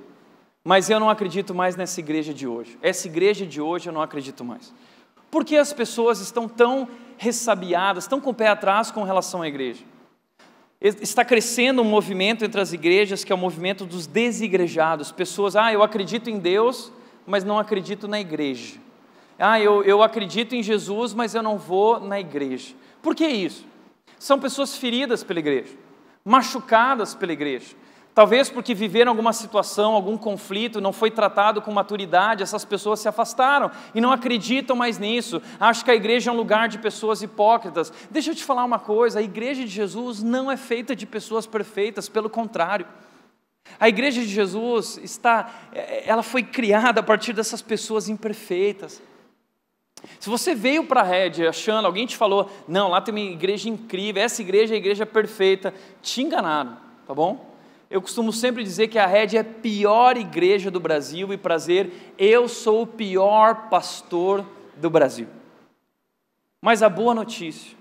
[0.64, 2.78] mas eu não acredito mais nessa igreja de hoje.
[2.82, 4.72] Essa igreja de hoje eu não acredito mais.
[5.30, 9.48] Por que as pessoas estão tão ressabiadas, tão com o pé atrás com relação à
[9.48, 9.82] igreja?
[10.80, 15.12] Está crescendo um movimento entre as igrejas que é o movimento dos desigrejados.
[15.12, 16.92] Pessoas, ah, eu acredito em Deus,
[17.26, 18.78] mas não acredito na igreja.
[19.38, 22.74] Ah, eu, eu acredito em Jesus, mas eu não vou na igreja.
[23.00, 23.64] Por que isso?
[24.18, 25.72] São pessoas feridas pela igreja,
[26.24, 27.74] machucadas pela igreja.
[28.14, 33.08] Talvez porque viveram alguma situação, algum conflito, não foi tratado com maturidade, essas pessoas se
[33.08, 35.40] afastaram e não acreditam mais nisso.
[35.58, 37.90] Acham que a igreja é um lugar de pessoas hipócritas.
[38.10, 41.46] Deixa eu te falar uma coisa: a igreja de Jesus não é feita de pessoas
[41.46, 42.86] perfeitas, pelo contrário.
[43.80, 45.50] A igreja de Jesus está,
[46.04, 49.00] ela foi criada a partir dessas pessoas imperfeitas.
[50.18, 53.68] Se você veio para a rede achando, alguém te falou, não, lá tem uma igreja
[53.68, 55.72] incrível, essa igreja é a igreja perfeita,
[56.02, 57.51] te enganaram, tá bom?
[57.92, 62.14] Eu costumo sempre dizer que a rede é a pior igreja do Brasil e prazer,
[62.16, 64.46] eu sou o pior pastor
[64.78, 65.28] do Brasil.
[66.58, 67.76] Mas a boa notícia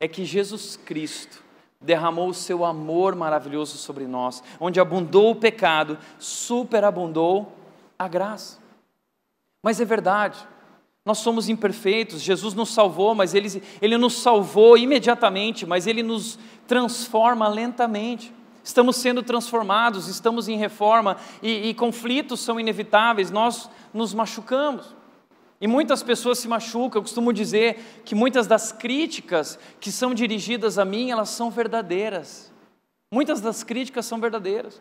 [0.00, 1.40] é que Jesus Cristo
[1.80, 7.52] derramou o seu amor maravilhoso sobre nós, onde abundou o pecado, superabundou
[7.96, 8.58] a graça.
[9.62, 10.44] Mas é verdade,
[11.04, 16.40] nós somos imperfeitos, Jesus nos salvou, mas ele, ele nos salvou imediatamente, mas Ele nos
[16.66, 18.34] transforma lentamente.
[18.64, 24.96] Estamos sendo transformados, estamos em reforma e, e conflitos são inevitáveis, nós nos machucamos.
[25.60, 26.98] E muitas pessoas se machucam.
[26.98, 32.50] Eu costumo dizer que muitas das críticas que são dirigidas a mim, elas são verdadeiras.
[33.10, 34.80] Muitas das críticas são verdadeiras.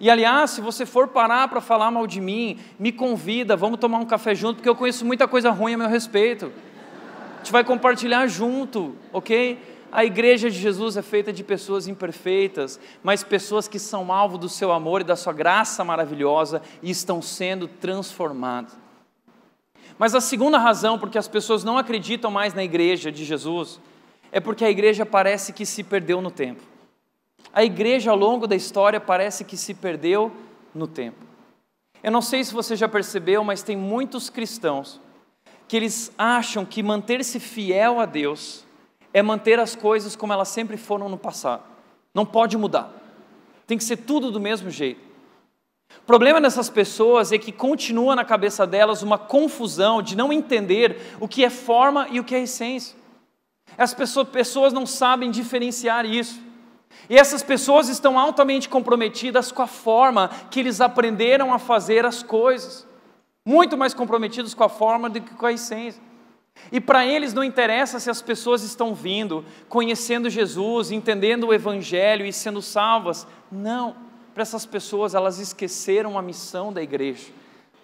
[0.00, 3.98] E aliás, se você for parar para falar mal de mim, me convida, vamos tomar
[3.98, 6.52] um café junto, porque eu conheço muita coisa ruim a meu respeito.
[7.34, 9.58] A gente vai compartilhar junto, ok?
[9.90, 14.48] A igreja de Jesus é feita de pessoas imperfeitas, mas pessoas que são alvo do
[14.48, 18.76] seu amor e da sua graça maravilhosa e estão sendo transformadas.
[19.98, 23.80] Mas a segunda razão porque as pessoas não acreditam mais na igreja de Jesus
[24.30, 26.62] é porque a igreja parece que se perdeu no tempo.
[27.52, 30.30] A igreja, ao longo da história, parece que se perdeu
[30.74, 31.24] no tempo.
[32.02, 35.00] Eu não sei se você já percebeu, mas tem muitos cristãos
[35.66, 38.67] que eles acham que manter-se fiel a Deus
[39.12, 41.62] é manter as coisas como elas sempre foram no passado.
[42.14, 42.92] Não pode mudar.
[43.66, 45.08] Tem que ser tudo do mesmo jeito.
[45.96, 51.16] O problema dessas pessoas é que continua na cabeça delas uma confusão de não entender
[51.20, 52.96] o que é forma e o que é essência.
[53.76, 56.40] As pessoas não sabem diferenciar isso.
[57.08, 62.22] E essas pessoas estão altamente comprometidas com a forma que eles aprenderam a fazer as
[62.22, 62.86] coisas,
[63.44, 66.02] muito mais comprometidos com a forma do que com a essência.
[66.70, 72.26] E para eles não interessa se as pessoas estão vindo, conhecendo Jesus, entendendo o Evangelho
[72.26, 73.26] e sendo salvas.
[73.50, 73.96] Não,
[74.34, 77.26] para essas pessoas elas esqueceram a missão da igreja.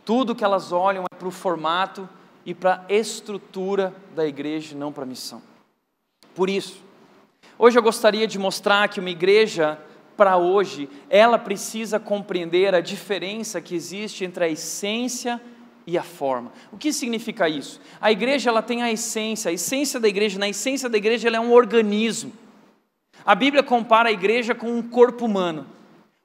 [0.04, 2.08] Tudo que elas olham é para o formato
[2.44, 5.40] e para a estrutura da igreja, não para a missão.
[6.34, 6.84] Por isso,
[7.56, 9.78] Hoje eu gostaria de mostrar que uma igreja,
[10.16, 15.53] para hoje, ela precisa compreender a diferença que existe entre a essência e
[15.98, 16.52] a forma.
[16.72, 17.80] O que significa isso?
[18.00, 21.36] A igreja ela tem a essência, a essência da igreja, na essência da igreja ela
[21.36, 22.32] é um organismo.
[23.24, 25.66] A Bíblia compara a igreja com um corpo humano.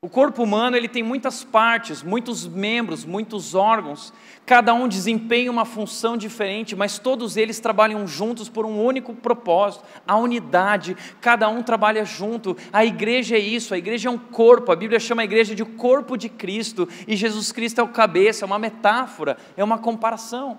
[0.01, 4.13] O corpo humano ele tem muitas partes, muitos membros, muitos órgãos.
[4.45, 9.83] Cada um desempenha uma função diferente, mas todos eles trabalham juntos por um único propósito,
[10.07, 10.95] a unidade.
[11.19, 12.55] Cada um trabalha junto.
[12.71, 14.71] A igreja é isso, a igreja é um corpo.
[14.71, 18.45] A Bíblia chama a igreja de corpo de Cristo e Jesus Cristo é o cabeça,
[18.45, 20.57] é uma metáfora, é uma comparação.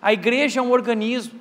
[0.00, 1.38] A igreja é um organismo.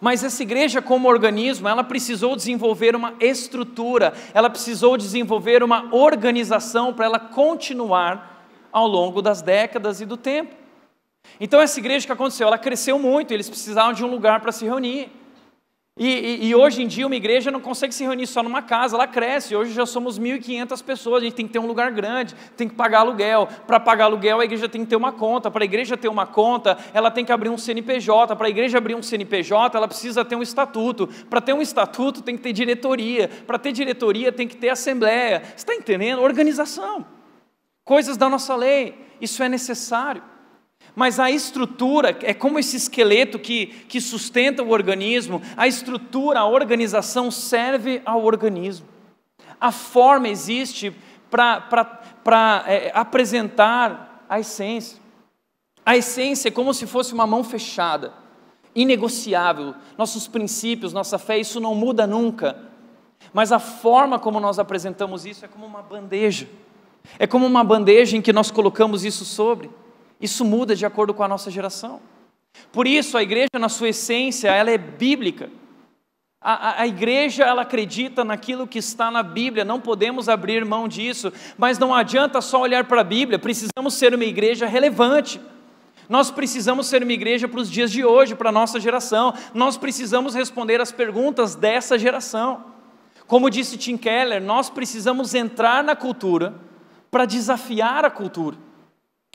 [0.00, 6.92] Mas essa igreja, como organismo, ela precisou desenvolver uma estrutura, ela precisou desenvolver uma organização
[6.92, 10.54] para ela continuar ao longo das décadas e do tempo.
[11.40, 14.64] Então, essa igreja que aconteceu, ela cresceu muito, eles precisavam de um lugar para se
[14.64, 15.10] reunir.
[15.98, 18.94] E, e, e, hoje em dia uma igreja não consegue se reunir só numa casa,
[18.94, 19.56] ela cresce.
[19.56, 22.74] Hoje já somos 1.500 pessoas, a gente tem que ter um lugar grande, tem que
[22.76, 23.48] pagar aluguel.
[23.66, 25.50] Para pagar aluguel, a igreja tem que ter uma conta.
[25.50, 28.36] Para a igreja ter uma conta, ela tem que abrir um CNPJ.
[28.36, 31.08] Para a igreja abrir um CNPJ, ela precisa ter um estatuto.
[31.28, 33.28] Para ter um estatuto, tem que ter diretoria.
[33.44, 35.42] Para ter diretoria, tem que ter assembleia.
[35.44, 36.22] Você está entendendo?
[36.22, 37.04] Organização.
[37.84, 38.94] Coisas da nossa lei.
[39.20, 40.22] Isso é necessário.
[40.94, 46.46] Mas a estrutura é como esse esqueleto que, que sustenta o organismo, a estrutura, a
[46.46, 48.86] organização serve ao organismo.
[49.60, 50.94] A forma existe
[51.30, 54.98] para é, apresentar a essência.
[55.84, 58.12] A essência é como se fosse uma mão fechada,
[58.74, 59.74] inegociável.
[59.96, 62.68] Nossos princípios, nossa fé, isso não muda nunca.
[63.32, 66.48] Mas a forma como nós apresentamos isso é como uma bandeja.
[67.18, 69.70] É como uma bandeja em que nós colocamos isso sobre.
[70.20, 72.00] Isso muda de acordo com a nossa geração.
[72.72, 75.50] Por isso, a igreja, na sua essência, ela é bíblica.
[76.40, 80.86] A, a, a, igreja, ela acredita naquilo que está na Bíblia, não podemos abrir mão
[80.86, 85.40] disso, mas não adianta só olhar para a Bíblia, precisamos ser uma igreja relevante.
[86.08, 89.34] Nós precisamos ser uma igreja para os dias de hoje, para a nossa geração.
[89.52, 92.64] Nós precisamos responder as perguntas dessa geração.
[93.26, 96.54] Como disse Tim Keller, nós precisamos entrar na cultura
[97.10, 98.56] para desafiar a cultura.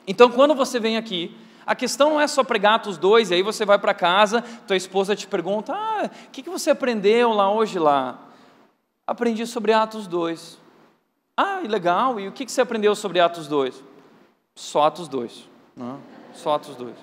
[0.08, 1.36] Então, quando você vem aqui,
[1.66, 4.76] a questão não é só pregar Atos 2, e aí você vai para casa, tua
[4.76, 8.20] esposa te pergunta: Ah, o que, que você aprendeu lá hoje lá?
[9.08, 10.60] Aprendi sobre Atos 2.
[11.36, 13.84] Ah, legal, e o que, que você aprendeu sobre Atos 2?
[14.56, 15.50] Só Atos 2.
[15.76, 16.00] Não,
[16.34, 16.94] só Atos 2.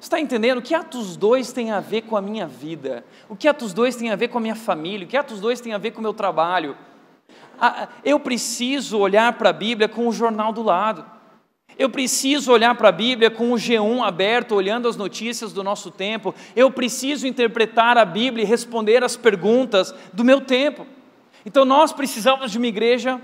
[0.00, 0.58] Você está entendendo?
[0.58, 3.04] O que Atos 2 tem a ver com a minha vida?
[3.28, 5.06] O que Atos 2 tem a ver com a minha família?
[5.06, 6.74] O que Atos 2 tem a ver com o meu trabalho?
[8.02, 11.04] Eu preciso olhar para a Bíblia com o jornal do lado.
[11.80, 15.90] Eu preciso olhar para a Bíblia com o G1 aberto, olhando as notícias do nosso
[15.90, 16.34] tempo.
[16.54, 20.86] Eu preciso interpretar a Bíblia e responder as perguntas do meu tempo.
[21.42, 23.18] Então nós precisamos de uma igreja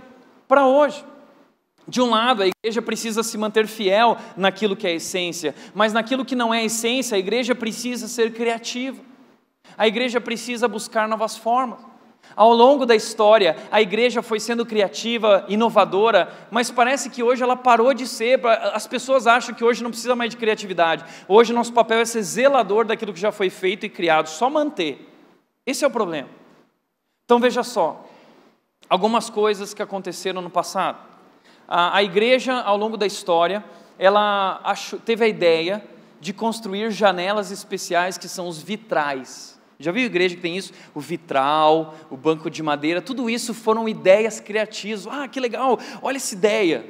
[0.49, 1.05] para hoje.
[1.87, 6.25] De um lado, a igreja precisa se manter fiel naquilo que é essência, mas naquilo
[6.25, 9.03] que não é essência, a igreja precisa ser criativa.
[9.77, 11.81] A igreja precisa buscar novas formas.
[12.37, 17.57] Ao longo da história, a igreja foi sendo criativa, inovadora, mas parece que hoje ela
[17.57, 18.39] parou de ser.
[18.47, 21.03] As pessoas acham que hoje não precisa mais de criatividade.
[21.27, 25.11] Hoje nosso papel é ser zelador daquilo que já foi feito e criado, só manter.
[25.65, 26.29] Esse é o problema.
[27.25, 28.05] Então veja só,
[28.89, 30.99] algumas coisas que aconteceram no passado.
[31.67, 33.65] A, a igreja, ao longo da história,
[33.99, 35.83] ela achou, teve a ideia
[36.21, 39.56] de construir janelas especiais que são os vitrais.
[39.79, 40.73] Já viu igreja que tem isso?
[40.95, 45.07] O vitral, o banco de madeira, tudo isso foram ideias criativas.
[45.07, 46.87] Ah, que legal, olha essa ideia.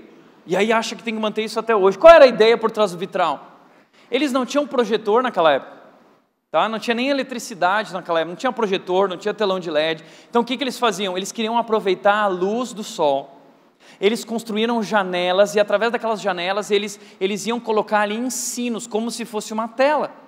[0.46, 1.98] E aí acha que tem que manter isso até hoje.
[1.98, 3.60] Qual era a ideia por trás do vitral?
[4.10, 5.76] Eles não tinham projetor naquela época.
[6.50, 6.68] Tá?
[6.68, 10.04] Não tinha nem eletricidade naquela época, não tinha projetor, não tinha telão de LED.
[10.30, 11.16] Então o que, que eles faziam?
[11.16, 13.36] Eles queriam aproveitar a luz do sol.
[14.00, 19.24] Eles construíram janelas e através daquelas janelas eles, eles iam colocar ali ensinos, como se
[19.24, 20.25] fosse uma tela.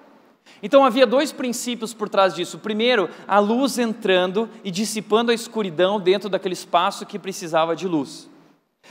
[0.62, 2.58] Então havia dois princípios por trás disso.
[2.58, 8.28] Primeiro, a luz entrando e dissipando a escuridão dentro daquele espaço que precisava de luz.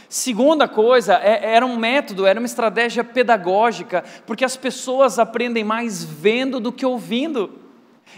[0.08, 6.04] Segunda coisa, é, era um método, era uma estratégia pedagógica, porque as pessoas aprendem mais
[6.04, 7.52] vendo do que ouvindo.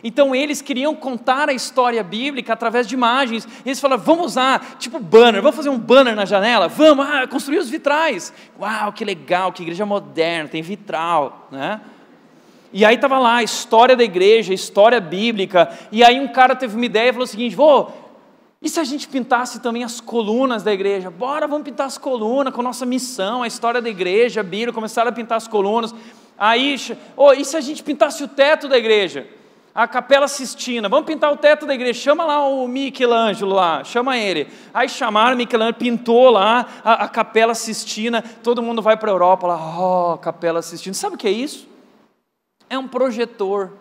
[0.04, 3.48] Então eles queriam contar a história bíblica através de imagens.
[3.66, 6.68] Eles falaram, vamos usar, tipo banner, vamos fazer um banner na janela?
[6.68, 8.32] Vamos, ah, construir os vitrais.
[8.60, 11.82] Uau, que legal, que igreja moderna, tem vitral, né?
[12.72, 15.70] E aí estava lá a história da igreja, a história bíblica.
[15.92, 17.88] E aí um cara teve uma ideia e falou o seguinte: Vô,
[18.62, 21.10] e se a gente pintasse também as colunas da igreja?
[21.10, 25.10] Bora, vamos pintar as colunas com a nossa missão, a história da igreja, Bíblia, começaram
[25.10, 25.96] a pintar as colunas.
[26.38, 26.76] Aí,
[27.16, 29.28] oh, e se a gente pintasse o teto da igreja?
[29.74, 34.18] A capela Sistina, vamos pintar o teto da igreja, chama lá o Michelangelo lá, chama
[34.18, 34.48] ele.
[34.74, 39.14] Aí chamaram o Michelangelo, pintou lá a, a capela Sistina, todo mundo vai para a
[39.14, 40.94] Europa lá, oh, capela Sistina.
[40.94, 41.66] Sabe o que é isso?
[42.70, 43.74] É um projetor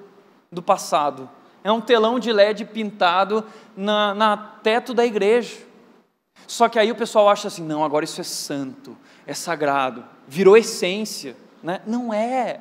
[0.51, 1.29] do passado,
[1.62, 3.44] é um telão de LED pintado
[3.77, 5.57] na, na teto da igreja.
[6.46, 8.96] Só que aí o pessoal acha assim: não, agora isso é santo,
[9.27, 11.37] é sagrado, virou essência.
[11.62, 11.81] Né?
[11.87, 12.61] Não é,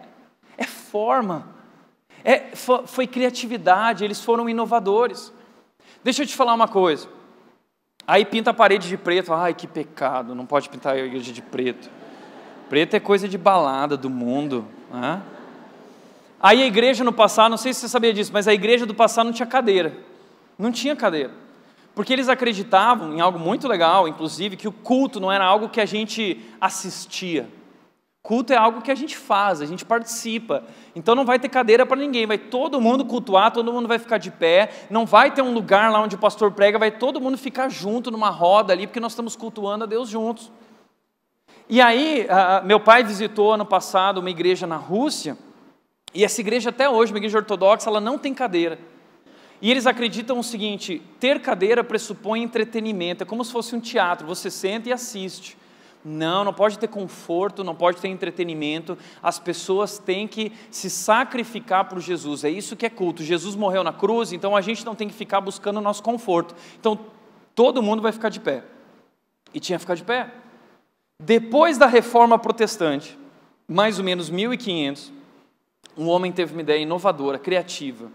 [0.58, 1.48] é forma,
[2.24, 5.32] é, foi criatividade, eles foram inovadores.
[6.04, 7.08] Deixa eu te falar uma coisa.
[8.06, 11.42] Aí pinta a parede de preto, ai que pecado, não pode pintar a igreja de
[11.42, 11.90] preto.
[12.70, 14.66] Preto é coisa de balada do mundo.
[14.92, 15.22] Né?
[16.40, 18.94] Aí a igreja no passado, não sei se você sabia disso, mas a igreja do
[18.94, 19.98] passado não tinha cadeira.
[20.58, 21.32] Não tinha cadeira.
[21.96, 25.82] Porque eles acreditavam em algo muito legal, inclusive, que o culto não era algo que
[25.82, 27.50] a gente assistia.
[28.22, 30.64] Culto é algo que a gente faz, a gente participa.
[30.94, 34.18] Então não vai ter cadeira para ninguém, vai todo mundo cultuar, todo mundo vai ficar
[34.18, 37.38] de pé, não vai ter um lugar lá onde o pastor prega, vai todo mundo
[37.38, 40.52] ficar junto numa roda ali, porque nós estamos cultuando a Deus juntos.
[41.70, 42.28] E aí,
[42.66, 45.38] meu pai visitou ano passado uma igreja na Rússia,
[46.14, 48.80] e essa igreja até hoje, uma igreja ortodoxa, ela não tem cadeira.
[49.62, 54.28] E eles acreditam o seguinte: ter cadeira pressupõe entretenimento, é como se fosse um teatro,
[54.28, 55.58] você senta e assiste.
[56.06, 58.98] Não, não pode ter conforto, não pode ter entretenimento.
[59.22, 62.46] As pessoas têm que se sacrificar por Jesus.
[62.46, 63.24] É isso que é culto.
[63.24, 66.56] Jesus morreu na cruz, então a gente não tem que ficar buscando o nosso conforto.
[66.80, 66.98] Então
[67.54, 68.64] todo mundo vai ficar de pé.
[69.54, 70.32] e tinha que ficar de pé.
[71.22, 73.18] Depois da reforma protestante,
[73.68, 75.12] mais ou menos 1500,
[75.98, 78.12] um homem teve uma ideia inovadora, criativa.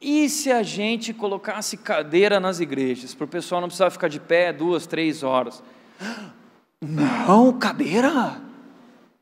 [0.00, 4.18] E se a gente colocasse cadeira nas igrejas, para o pessoal não precisar ficar de
[4.18, 5.62] pé duas, três horas?
[6.80, 8.40] Não, cadeira?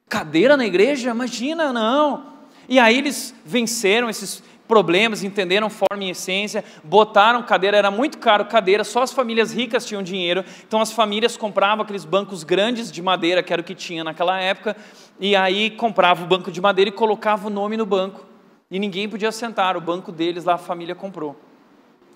[0.08, 1.10] Cadeira na igreja?
[1.10, 2.24] Imagina, não.
[2.66, 8.44] E aí eles venceram esses problemas, entenderam forma e essência, botaram cadeira, era muito caro
[8.44, 13.02] cadeira, só as famílias ricas tinham dinheiro, então as famílias compravam aqueles bancos grandes de
[13.02, 14.76] madeira, que era o que tinha naquela época,
[15.18, 18.24] e aí comprava o banco de madeira e colocava o nome no banco,
[18.70, 21.34] e ninguém podia sentar, o banco deles lá a família comprou.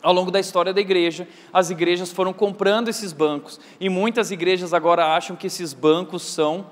[0.00, 4.72] Ao longo da história da igreja, as igrejas foram comprando esses bancos, e muitas igrejas
[4.72, 6.66] agora acham que esses bancos são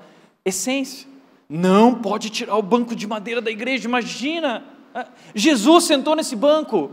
[0.45, 1.09] essência.
[1.49, 4.71] Não pode tirar o banco de madeira da igreja, imagina!
[5.33, 6.91] Jesus sentou nesse banco.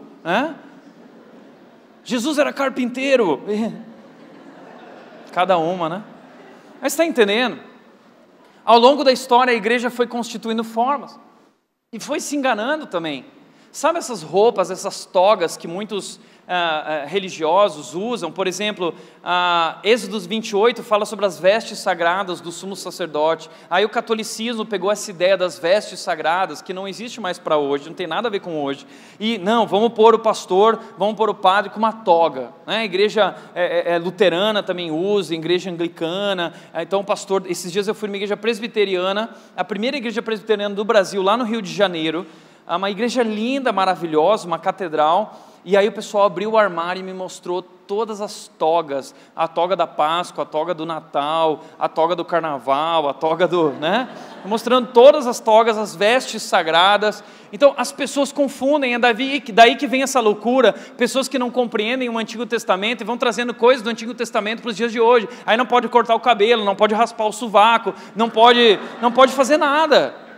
[2.04, 3.42] Jesus era carpinteiro.
[5.32, 6.04] Cada uma, né?
[6.80, 7.60] Mas está entendendo?
[8.64, 11.18] Ao longo da história, a igreja foi constituindo formas
[11.92, 13.24] e foi se enganando também.
[13.72, 16.20] Sabe essas roupas, essas togas que muitos
[16.52, 18.32] ah, ah, religiosos usam.
[18.32, 18.92] Por exemplo,
[19.22, 23.48] ah, Êxodos 28 fala sobre as vestes sagradas do sumo sacerdote.
[23.70, 27.86] Aí o catolicismo pegou essa ideia das vestes sagradas, que não existe mais para hoje,
[27.86, 28.84] não tem nada a ver com hoje.
[29.20, 32.50] E não, vamos pôr o pastor, vamos pôr o padre com uma toga.
[32.66, 32.78] Né?
[32.78, 36.52] A igreja é, é, é luterana também usa, igreja anglicana.
[36.74, 40.84] Então, o pastor, esses dias eu fui numa igreja presbiteriana, a primeira igreja presbiteriana do
[40.84, 42.26] Brasil, lá no Rio de Janeiro.
[42.66, 45.49] Uma igreja linda, maravilhosa, uma catedral.
[45.64, 49.74] E aí o pessoal abriu o armário e me mostrou todas as togas, a toga
[49.74, 54.08] da Páscoa, a toga do Natal, a toga do Carnaval, a toga do, né?
[54.44, 57.22] Mostrando todas as togas, as vestes sagradas.
[57.52, 60.72] Então as pessoas confundem, é daí, daí que vem essa loucura.
[60.96, 64.70] Pessoas que não compreendem o Antigo Testamento e vão trazendo coisas do Antigo Testamento para
[64.70, 65.28] os dias de hoje.
[65.44, 69.32] Aí não pode cortar o cabelo, não pode raspar o sovaco, não pode, não pode
[69.32, 70.29] fazer nada.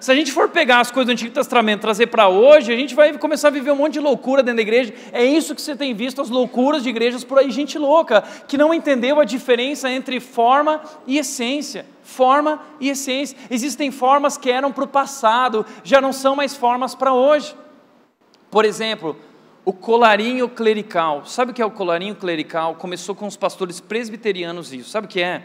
[0.00, 2.76] Se a gente for pegar as coisas do Antigo Testamento e trazer para hoje, a
[2.76, 4.94] gente vai começar a viver um monte de loucura dentro da igreja.
[5.12, 8.56] É isso que você tem visto, as loucuras de igrejas por aí, gente louca, que
[8.56, 11.84] não entendeu a diferença entre forma e essência.
[12.04, 13.36] Forma e essência.
[13.50, 17.56] Existem formas que eram para o passado, já não são mais formas para hoje.
[18.50, 19.16] Por exemplo,
[19.64, 21.26] o colarinho clerical.
[21.26, 22.76] Sabe o que é o colarinho clerical?
[22.76, 24.90] Começou com os pastores presbiterianos isso.
[24.90, 25.42] Sabe o que é?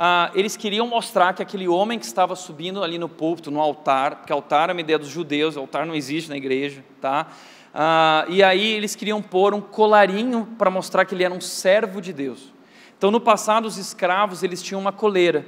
[0.00, 4.14] Ah, eles queriam mostrar que aquele homem que estava subindo ali no púlpito, no altar,
[4.14, 7.26] porque altar é uma ideia dos judeus, altar não existe na igreja, tá?
[7.74, 12.00] Ah, e aí eles queriam pôr um colarinho para mostrar que ele era um servo
[12.00, 12.54] de Deus.
[12.96, 15.44] Então, no passado, os escravos eles tinham uma coleira.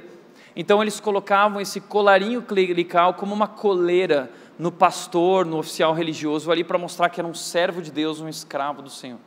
[0.56, 6.64] Então, eles colocavam esse colarinho clerical como uma coleira no pastor, no oficial religioso ali
[6.64, 9.20] para mostrar que era um servo de Deus, um escravo do Senhor.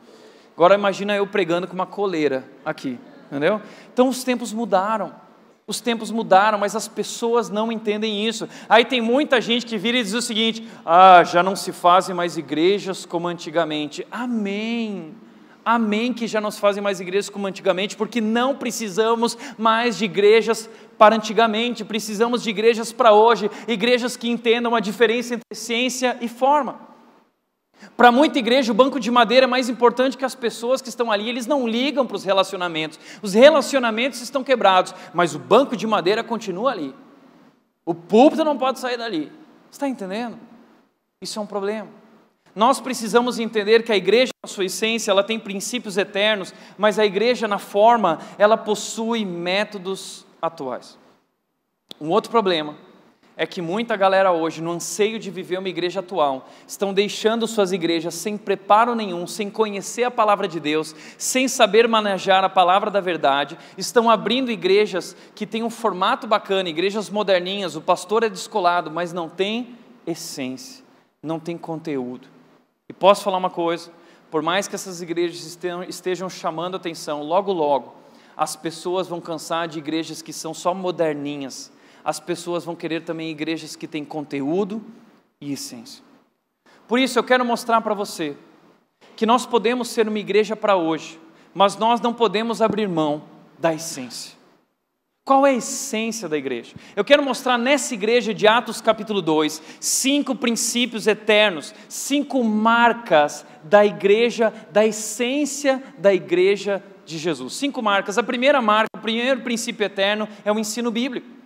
[0.53, 2.99] Agora imagina eu pregando com uma coleira aqui
[3.34, 3.59] entendeu?
[3.91, 5.11] Então os tempos mudaram.
[5.65, 8.47] Os tempos mudaram, mas as pessoas não entendem isso.
[8.67, 12.13] Aí tem muita gente que vira e diz o seguinte: ah, já não se fazem
[12.13, 14.05] mais igrejas como antigamente.
[14.11, 15.15] Amém.
[15.65, 20.05] Amém que já não se fazem mais igrejas como antigamente, porque não precisamos mais de
[20.05, 26.17] igrejas para antigamente, precisamos de igrejas para hoje, igrejas que entendam a diferença entre ciência
[26.19, 26.92] e forma.
[27.95, 31.11] Para muita igreja, o banco de madeira é mais importante que as pessoas que estão
[31.11, 32.99] ali, eles não ligam para os relacionamentos.
[33.21, 36.95] Os relacionamentos estão quebrados, mas o banco de madeira continua ali.
[37.86, 39.31] O púlpito não pode sair dali.
[39.71, 40.39] Está entendendo?
[41.21, 41.89] Isso é um problema.
[42.55, 47.05] Nós precisamos entender que a igreja, na sua essência, ela tem princípios eternos, mas a
[47.05, 50.97] igreja, na forma, ela possui métodos atuais.
[51.99, 52.75] Um outro problema
[53.36, 57.71] é que muita galera hoje, no anseio de viver uma igreja atual, estão deixando suas
[57.71, 62.91] igrejas sem preparo nenhum, sem conhecer a palavra de Deus, sem saber manejar a palavra
[62.91, 68.29] da verdade, estão abrindo igrejas que têm um formato bacana, igrejas moderninhas, o pastor é
[68.29, 69.75] descolado, mas não tem
[70.05, 70.84] essência,
[71.21, 72.27] não tem conteúdo.
[72.88, 73.91] E posso falar uma coisa:
[74.29, 75.57] por mais que essas igrejas
[75.88, 77.95] estejam chamando atenção, logo, logo,
[78.38, 81.71] as pessoas vão cansar de igrejas que são só moderninhas
[82.04, 84.82] as pessoas vão querer também igrejas que têm conteúdo
[85.39, 86.04] e essência.
[86.88, 88.36] Por isso eu quero mostrar para você
[89.16, 91.20] que nós podemos ser uma igreja para hoje,
[91.54, 93.24] mas nós não podemos abrir mão
[93.58, 94.34] da essência.
[95.26, 96.76] Qual é a essência da igreja?
[96.97, 103.86] Eu quero mostrar nessa igreja de Atos capítulo 2, cinco princípios eternos, cinco marcas da
[103.86, 107.54] igreja, da essência da igreja de Jesus.
[107.54, 108.18] Cinco marcas.
[108.18, 111.42] A primeira marca, o primeiro princípio eterno é o ensino bíblico.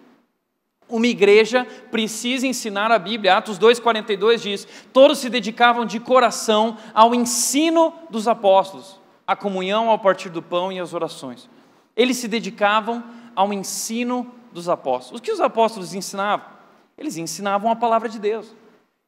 [0.89, 3.37] Uma igreja precisa ensinar a Bíblia.
[3.37, 9.99] Atos 2,42 diz: Todos se dedicavam de coração ao ensino dos apóstolos, à comunhão, ao
[9.99, 11.49] partir do pão e às orações.
[11.95, 13.03] Eles se dedicavam
[13.35, 15.19] ao ensino dos apóstolos.
[15.19, 16.45] O que os apóstolos ensinavam?
[16.97, 18.55] Eles ensinavam a palavra de Deus.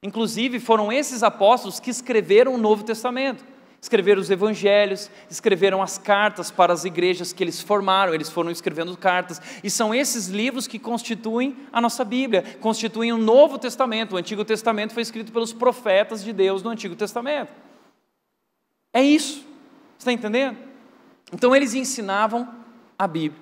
[0.04, 3.44] Inclusive, foram esses apóstolos que escreveram o Novo Testamento.
[3.82, 8.96] Escreveram os evangelhos, escreveram as cartas para as igrejas que eles formaram, eles foram escrevendo
[8.98, 14.14] cartas, e são esses livros que constituem a nossa Bíblia, constituem o Novo Testamento.
[14.14, 17.54] O Antigo Testamento foi escrito pelos profetas de Deus no Antigo Testamento.
[18.94, 19.46] É isso,
[19.98, 20.58] está entendendo?
[21.32, 22.48] Então eles ensinavam
[22.98, 23.42] a Bíblia.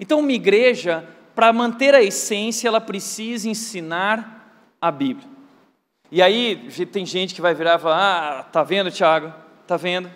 [0.00, 5.28] Então, uma igreja, para manter a essência, ela precisa ensinar a Bíblia.
[6.10, 9.45] E aí, tem gente que vai virar e falar: Ah, tá vendo, Tiago?
[9.66, 10.10] Tá vendo?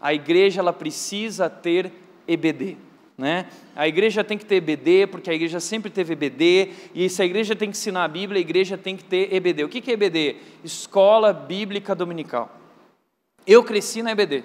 [0.00, 1.90] A igreja ela precisa ter
[2.28, 2.76] EBD.
[3.16, 3.46] Né?
[3.76, 7.24] A igreja tem que ter EBD, porque a igreja sempre teve EBD, e se a
[7.24, 9.64] igreja tem que ensinar a Bíblia, a igreja tem que ter EBD.
[9.64, 10.36] O que é EBD?
[10.64, 12.54] Escola Bíblica Dominical.
[13.46, 14.44] Eu cresci na EBD.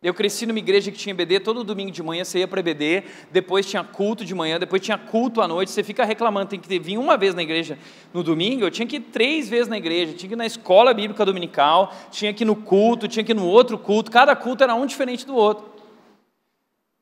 [0.00, 3.02] Eu cresci numa igreja que tinha EBD, todo domingo de manhã você ia para EBD,
[3.32, 6.78] depois tinha culto de manhã, depois tinha culto à noite, você fica reclamando, tem que
[6.78, 7.76] vir uma vez na igreja
[8.14, 10.94] no domingo, eu tinha que ir três vezes na igreja, tinha que ir na escola
[10.94, 14.62] bíblica dominical, tinha que ir no culto, tinha que ir no outro culto, cada culto
[14.62, 15.66] era um diferente do outro.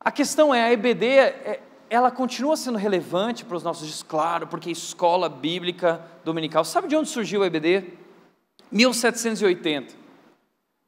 [0.01, 4.47] A questão é, a EBD, é, ela continua sendo relevante para os nossos dias, claro,
[4.47, 6.64] porque é escola bíblica dominical.
[6.64, 7.92] Sabe de onde surgiu a EBD?
[8.72, 9.94] 1780,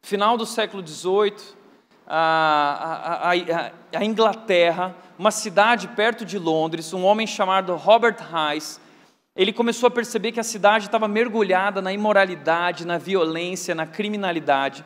[0.02, 1.58] final do século XVIII,
[2.10, 8.80] a, a, a, Inglaterra, uma cidade perto de Londres, um homem chamado Robert Hayes,
[9.36, 14.84] ele começou a perceber que a cidade estava mergulhada na imoralidade, na violência, na criminalidade.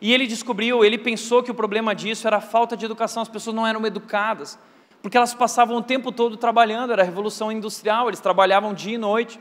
[0.00, 3.28] E ele descobriu, ele pensou que o problema disso era a falta de educação, as
[3.28, 4.56] pessoas não eram educadas,
[5.02, 8.98] porque elas passavam o tempo todo trabalhando, era a revolução industrial, eles trabalhavam dia e
[8.98, 9.38] noite,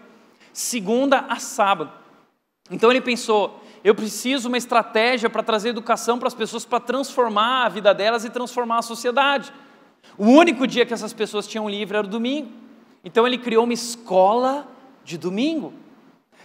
[0.51, 1.91] segunda a sábado.
[2.69, 7.65] Então ele pensou, eu preciso uma estratégia para trazer educação para as pessoas, para transformar
[7.65, 9.51] a vida delas e transformar a sociedade.
[10.17, 12.51] O único dia que essas pessoas tinham livre era o domingo.
[13.03, 14.67] Então ele criou uma escola
[15.03, 15.73] de domingo.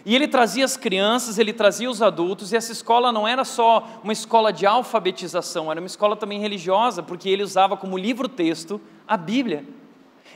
[0.04, 4.00] E ele trazia as crianças, ele trazia os adultos, e essa escola não era só
[4.04, 9.16] uma escola de alfabetização, era uma escola também religiosa, porque ele usava como livro-texto a
[9.16, 9.64] Bíblia.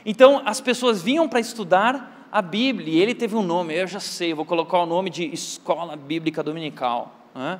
[0.05, 3.99] Então as pessoas vinham para estudar a Bíblia, e ele teve um nome, eu já
[3.99, 7.13] sei, vou colocar o nome de Escola Bíblica Dominical.
[7.35, 7.59] Né?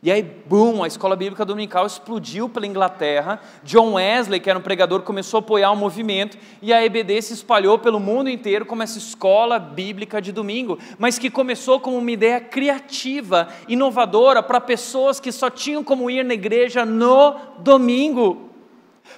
[0.00, 3.40] E aí, boom, a escola bíblica dominical explodiu pela Inglaterra.
[3.64, 7.32] John Wesley, que era um pregador, começou a apoiar o movimento e a EBD se
[7.32, 12.10] espalhou pelo mundo inteiro como essa escola bíblica de domingo, mas que começou como uma
[12.12, 18.47] ideia criativa, inovadora para pessoas que só tinham como ir na igreja no domingo.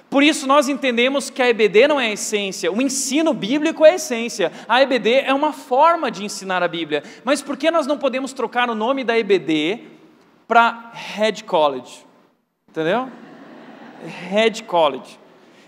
[0.09, 3.91] Por isso nós entendemos que a EBD não é a essência, o ensino bíblico é
[3.91, 4.51] a essência.
[4.67, 7.03] A EBD é uma forma de ensinar a Bíblia.
[7.23, 9.83] Mas por que nós não podemos trocar o nome da EBD
[10.47, 12.05] para Head College?
[12.69, 13.09] Entendeu?
[14.29, 15.19] Head College.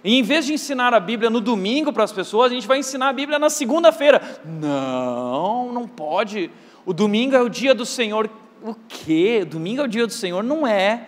[0.04, 2.80] E em vez de ensinar a Bíblia no domingo para as pessoas, a gente vai
[2.80, 4.22] ensinar a Bíblia na segunda-feira.
[4.44, 6.52] Não, não pode.
[6.86, 8.30] O domingo é o dia do Senhor.
[8.62, 9.46] O quê?
[9.46, 10.44] Domingo é o dia do Senhor?
[10.44, 11.08] Não é.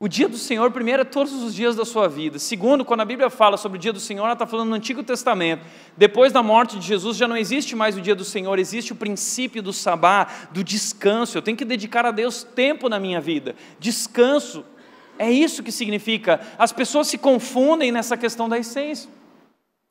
[0.00, 2.38] O dia do Senhor, primeiro, é todos os dias da sua vida.
[2.38, 5.04] Segundo, quando a Bíblia fala sobre o dia do Senhor, ela está falando no Antigo
[5.04, 5.64] Testamento.
[5.96, 8.96] Depois da morte de Jesus, já não existe mais o dia do Senhor, existe o
[8.96, 11.38] princípio do sabá, do descanso.
[11.38, 13.54] Eu tenho que dedicar a Deus tempo na minha vida.
[13.78, 14.64] Descanso.
[15.16, 16.40] É isso que significa.
[16.58, 19.08] As pessoas se confundem nessa questão da essência.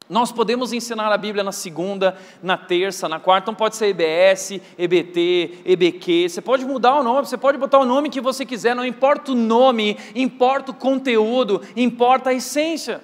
[0.09, 4.61] Nós podemos ensinar a Bíblia na segunda, na terça, na quarta, não pode ser EBS,
[4.77, 8.75] EBT, EBQ, você pode mudar o nome, você pode botar o nome que você quiser,
[8.75, 12.97] não importa o nome, importa o conteúdo, importa a essência.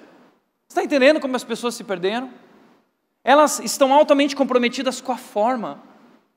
[0.68, 2.30] Você está entendendo como as pessoas se perderam?
[3.24, 5.80] Elas estão altamente comprometidas com a forma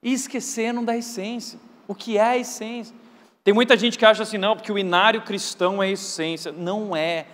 [0.01, 1.59] e esqueceram da essência.
[1.87, 2.95] O que é a essência?
[3.43, 6.51] Tem muita gente que acha assim, não, porque o inário cristão é essência.
[6.51, 7.25] Não é.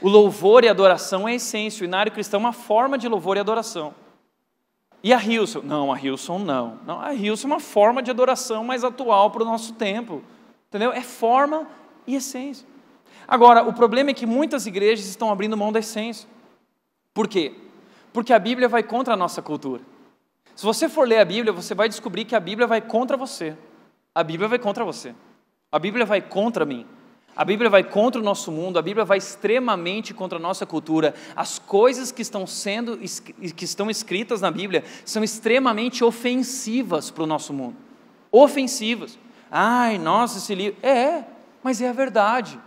[0.00, 3.40] O louvor e adoração é essência, o inário cristão é uma forma de louvor e
[3.40, 3.94] adoração.
[5.02, 5.62] E a Hilson?
[5.62, 6.78] Não, a Hilson não.
[6.84, 10.22] não a Hilson é uma forma de adoração mais atual para o nosso tempo.
[10.68, 10.92] Entendeu?
[10.92, 11.66] É forma
[12.06, 12.66] e essência.
[13.26, 16.28] Agora, o problema é que muitas igrejas estão abrindo mão da essência.
[17.14, 17.54] Por quê?
[18.12, 19.82] Porque a Bíblia vai contra a nossa cultura.
[20.54, 23.56] Se você for ler a Bíblia, você vai descobrir que a Bíblia vai contra você.
[24.14, 25.14] A Bíblia vai contra você.
[25.70, 26.86] A Bíblia vai contra mim.
[27.38, 31.14] A Bíblia vai contra o nosso mundo, a Bíblia vai extremamente contra a nossa cultura.
[31.36, 32.98] As coisas que estão sendo
[33.54, 37.76] que estão escritas na Bíblia são extremamente ofensivas para o nosso mundo.
[38.32, 39.16] Ofensivas.
[39.48, 40.76] Ai, nossa, esse livro.
[40.82, 41.22] É,
[41.62, 42.58] mas é a verdade.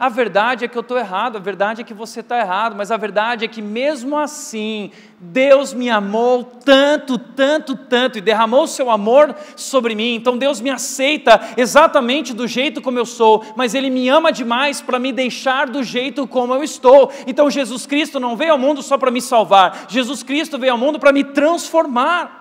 [0.00, 2.90] A verdade é que eu estou errado, a verdade é que você está errado, mas
[2.90, 4.90] a verdade é que mesmo assim,
[5.20, 10.14] Deus me amou tanto, tanto, tanto e derramou seu amor sobre mim.
[10.14, 14.80] Então Deus me aceita exatamente do jeito como eu sou, mas Ele me ama demais
[14.80, 17.12] para me deixar do jeito como eu estou.
[17.26, 20.78] Então Jesus Cristo não veio ao mundo só para me salvar, Jesus Cristo veio ao
[20.78, 22.39] mundo para me transformar.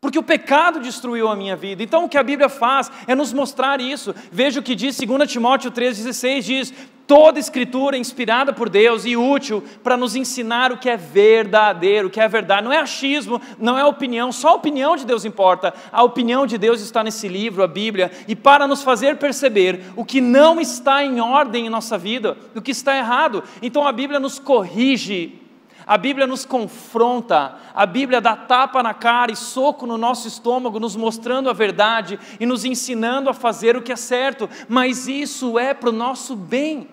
[0.00, 1.82] Porque o pecado destruiu a minha vida.
[1.82, 4.14] Então o que a Bíblia faz é nos mostrar isso.
[4.30, 6.74] Veja o que diz 2 Timóteo 3,16: diz:
[7.08, 12.06] toda escritura é inspirada por Deus e útil para nos ensinar o que é verdadeiro,
[12.06, 12.62] o que é verdade.
[12.62, 15.74] Não é achismo, não é opinião, só a opinião de Deus importa.
[15.90, 20.04] A opinião de Deus está nesse livro, a Bíblia, e para nos fazer perceber o
[20.04, 23.42] que não está em ordem em nossa vida, o que está errado.
[23.62, 25.47] Então a Bíblia nos corrige
[25.88, 30.78] a Bíblia nos confronta, a Bíblia dá tapa na cara e soco no nosso estômago,
[30.78, 35.58] nos mostrando a verdade e nos ensinando a fazer o que é certo, mas isso
[35.58, 36.90] é para o nosso bem.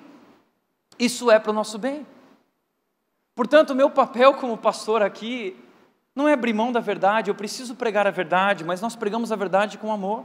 [0.97, 2.07] Isso é para o nosso bem.
[3.35, 5.61] Portanto, o meu papel como pastor aqui
[6.15, 9.35] não é abrir mão da verdade, eu preciso pregar a verdade, mas nós pregamos a
[9.35, 10.23] verdade com amor.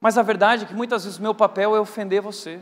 [0.00, 2.60] Mas a verdade é que muitas vezes o meu papel é ofender você.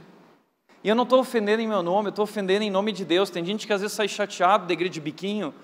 [0.84, 3.30] E eu não estou ofendendo em meu nome, eu estou ofendendo em nome de Deus.
[3.30, 5.54] Tem gente que às vezes sai chateado igreja de biquinho.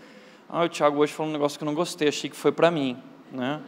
[0.49, 2.71] Ah, o Thiago hoje falou um negócio que eu não gostei, achei que foi para
[2.71, 2.97] mim.
[3.31, 3.61] Né?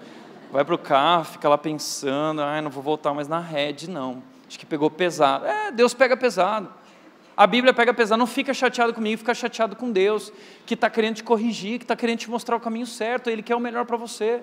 [0.50, 4.22] Vai para o carro, fica lá pensando, ah, não vou voltar mais na rede, não.
[4.48, 5.44] Acho que pegou pesado.
[5.44, 6.72] É, Deus pega pesado.
[7.36, 10.32] A Bíblia pega pesado, não fica chateado comigo, fica chateado com Deus,
[10.64, 13.56] que está querendo te corrigir, que está querendo te mostrar o caminho certo, Ele quer
[13.56, 14.42] o melhor para você.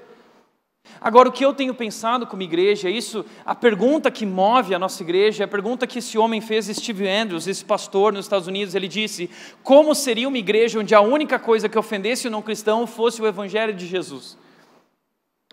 [1.02, 4.80] Agora, o que eu tenho pensado como igreja, é isso, a pergunta que move a
[4.80, 8.48] nossa igreja, é a pergunta que esse homem fez, Steve Andrews, esse pastor nos Estados
[8.48, 9.30] Unidos, ele disse:
[9.64, 13.28] como seria uma igreja onde a única coisa que ofendesse o não cristão fosse o
[13.28, 14.38] evangelho de Jesus?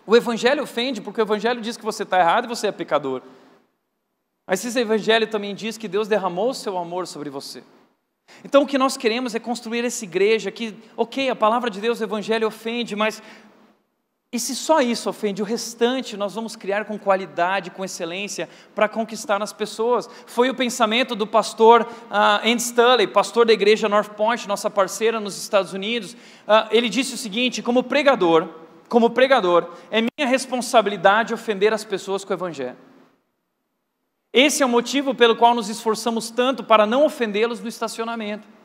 [0.05, 3.21] O evangelho ofende porque o evangelho diz que você está errado e você é pecador.
[4.47, 7.61] Mas esse evangelho também diz que Deus derramou o seu amor sobre você.
[8.43, 11.99] Então o que nós queremos é construir essa igreja que, ok, a palavra de Deus,
[11.99, 13.21] o evangelho ofende, mas
[14.29, 18.89] e se só isso ofende, o restante nós vamos criar com qualidade, com excelência, para
[18.89, 20.09] conquistar as pessoas.
[20.25, 25.21] Foi o pensamento do pastor uh, Andy Stanley, pastor da igreja North Point, nossa parceira
[25.21, 26.11] nos Estados Unidos.
[26.13, 28.49] Uh, ele disse o seguinte: como pregador,
[28.89, 32.75] como pregador, é minha responsabilidade ofender as pessoas com o evangelho.
[34.33, 38.56] Esse é o motivo pelo qual nos esforçamos tanto para não ofendê-los no estacionamento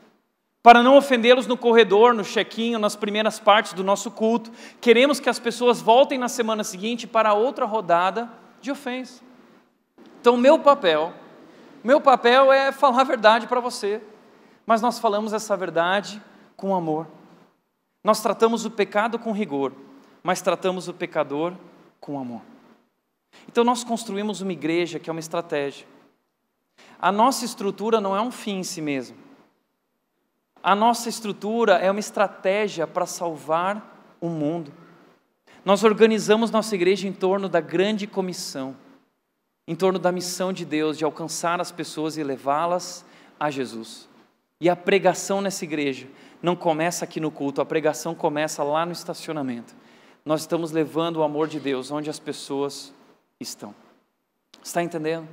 [0.63, 4.49] para não ofendê-los no corredor, no chequinho, nas primeiras partes do nosso culto.
[4.79, 9.21] Queremos que as pessoas voltem na semana seguinte para outra rodada de ofensa.
[10.21, 11.13] Então, meu papel,
[11.83, 14.01] meu papel é falar a verdade para você,
[14.65, 16.23] mas nós falamos essa verdade
[16.55, 17.07] com amor.
[18.01, 19.73] Nós tratamos o pecado com rigor,
[20.23, 21.53] mas tratamos o pecador
[21.99, 22.41] com amor.
[23.49, 25.85] Então, nós construímos uma igreja que é uma estratégia.
[26.97, 29.22] A nossa estrutura não é um fim em si mesmo.
[30.63, 34.71] A nossa estrutura é uma estratégia para salvar o mundo.
[35.65, 38.73] Nós organizamos nossa igreja em torno da grande comissão,
[39.67, 43.03] em torno da missão de Deus de alcançar as pessoas e levá-las
[43.37, 44.07] a Jesus.
[44.61, 46.07] E a pregação nessa igreja
[46.41, 49.75] não começa aqui no culto, a pregação começa lá no estacionamento.
[50.23, 52.93] Nós estamos levando o amor de Deus onde as pessoas
[53.37, 53.75] estão.
[54.63, 55.27] Está entendendo?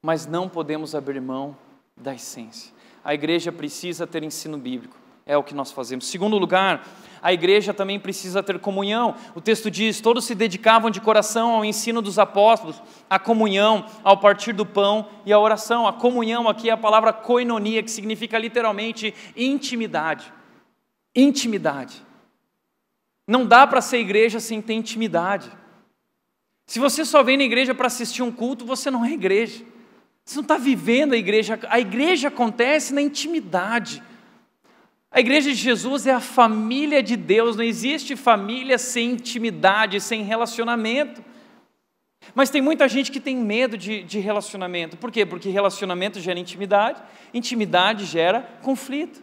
[0.00, 1.56] Mas não podemos abrir mão
[1.96, 2.73] da essência
[3.04, 4.96] a igreja precisa ter ensino bíblico.
[5.26, 6.06] É o que nós fazemos.
[6.06, 6.86] Segundo lugar,
[7.22, 9.14] a igreja também precisa ter comunhão.
[9.34, 14.18] O texto diz: todos se dedicavam de coração ao ensino dos apóstolos, à comunhão, ao
[14.18, 15.86] partir do pão e à oração.
[15.86, 20.30] A comunhão aqui é a palavra koinonia, que significa literalmente intimidade.
[21.14, 22.02] Intimidade.
[23.26, 25.50] Não dá para ser igreja sem ter intimidade.
[26.66, 29.64] Se você só vem na igreja para assistir um culto, você não é igreja.
[30.24, 31.58] Você não está vivendo a igreja.
[31.68, 34.02] A igreja acontece na intimidade.
[35.10, 37.56] A igreja de Jesus é a família de Deus.
[37.56, 41.22] Não existe família sem intimidade, sem relacionamento.
[42.34, 44.96] Mas tem muita gente que tem medo de, de relacionamento.
[44.96, 45.26] Por quê?
[45.26, 47.02] Porque relacionamento gera intimidade,
[47.34, 49.22] intimidade gera conflito.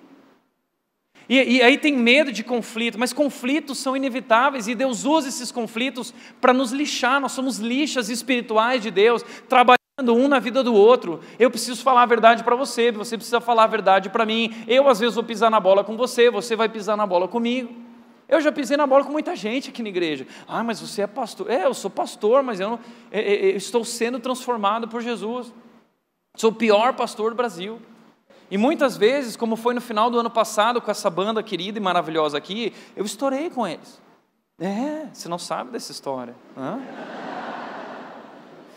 [1.28, 5.52] E, e, aí tem medo de conflito, mas conflitos são inevitáveis e Deus usa esses
[5.52, 7.20] conflitos para nos lixar.
[7.20, 11.20] Nós somos lixas espirituais de Deus, trabalhando um na vida do outro.
[11.38, 14.54] Eu preciso falar a verdade para você, você precisa falar a verdade para mim.
[14.68, 17.74] Eu, às vezes, vou pisar na bola com você, você vai pisar na bola comigo.
[18.32, 20.26] Eu já pisei na bola com muita gente aqui na igreja.
[20.47, 21.52] Ah, mas você é pastor.
[21.52, 22.80] É, eu sou pastor, mas eu, não,
[23.12, 25.54] eu, é, é, eu estou sendo transformado por Jesus.
[26.38, 27.82] Sou o pior pastor do Brasil.
[28.49, 31.82] E muitas vezes, como foi no final do ano passado, com essa banda querida e
[31.82, 34.02] maravilhosa aqui, eu estourei com eles.
[34.58, 36.36] É, você não sabe dessa história.
[36.58, 36.80] Hã?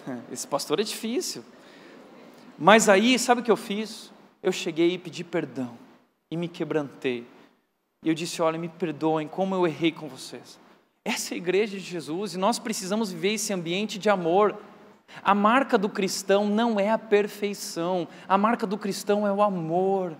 [0.31, 1.45] Esse pastor é difícil.
[2.59, 4.13] Mas aí, sabe o que eu fiz?
[4.43, 5.77] Eu cheguei e pedi perdão
[6.31, 7.27] e me quebrantei.
[8.05, 10.59] E eu disse: Olha, me perdoem como eu errei com vocês.
[11.05, 14.57] Essa é a igreja de Jesus e nós precisamos viver esse ambiente de amor.
[15.23, 20.17] A marca do cristão não é a perfeição, a marca do cristão é o amor.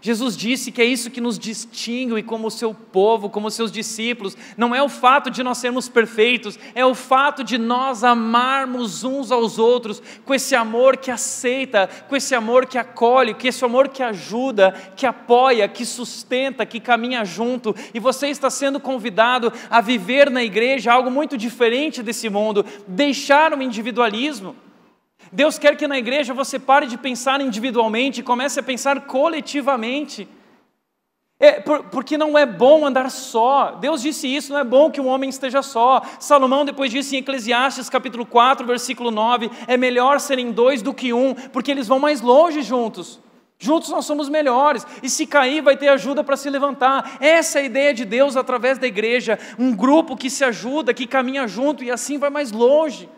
[0.00, 4.36] Jesus disse que é isso que nos distingue como seu povo, como seus discípulos.
[4.56, 9.30] Não é o fato de nós sermos perfeitos, é o fato de nós amarmos uns
[9.30, 13.88] aos outros com esse amor que aceita, com esse amor que acolhe, com esse amor
[13.88, 17.74] que ajuda, que apoia, que sustenta, que caminha junto.
[17.94, 23.52] E você está sendo convidado a viver na igreja algo muito diferente desse mundo, deixar
[23.56, 24.56] o individualismo.
[25.32, 30.28] Deus quer que na igreja você pare de pensar individualmente e comece a pensar coletivamente.
[31.40, 31.58] É,
[31.90, 33.72] porque não é bom andar só.
[33.80, 36.02] Deus disse isso, não é bom que um homem esteja só.
[36.20, 41.14] Salomão depois disse em Eclesiastes capítulo 4, versículo 9, é melhor serem dois do que
[41.14, 43.18] um, porque eles vão mais longe juntos.
[43.58, 47.16] Juntos nós somos melhores, e se cair vai ter ajuda para se levantar.
[47.20, 51.06] Essa é a ideia de Deus através da igreja, um grupo que se ajuda, que
[51.06, 53.08] caminha junto e assim vai mais longe.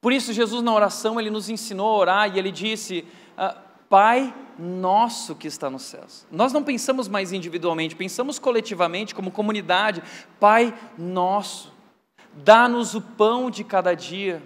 [0.00, 3.04] Por isso, Jesus, na oração, ele nos ensinou a orar e ele disse:
[3.36, 3.56] ah,
[3.88, 6.26] Pai nosso que está nos céus.
[6.30, 10.02] Nós não pensamos mais individualmente, pensamos coletivamente, como comunidade.
[10.40, 11.72] Pai nosso,
[12.34, 14.42] dá-nos o pão de cada dia.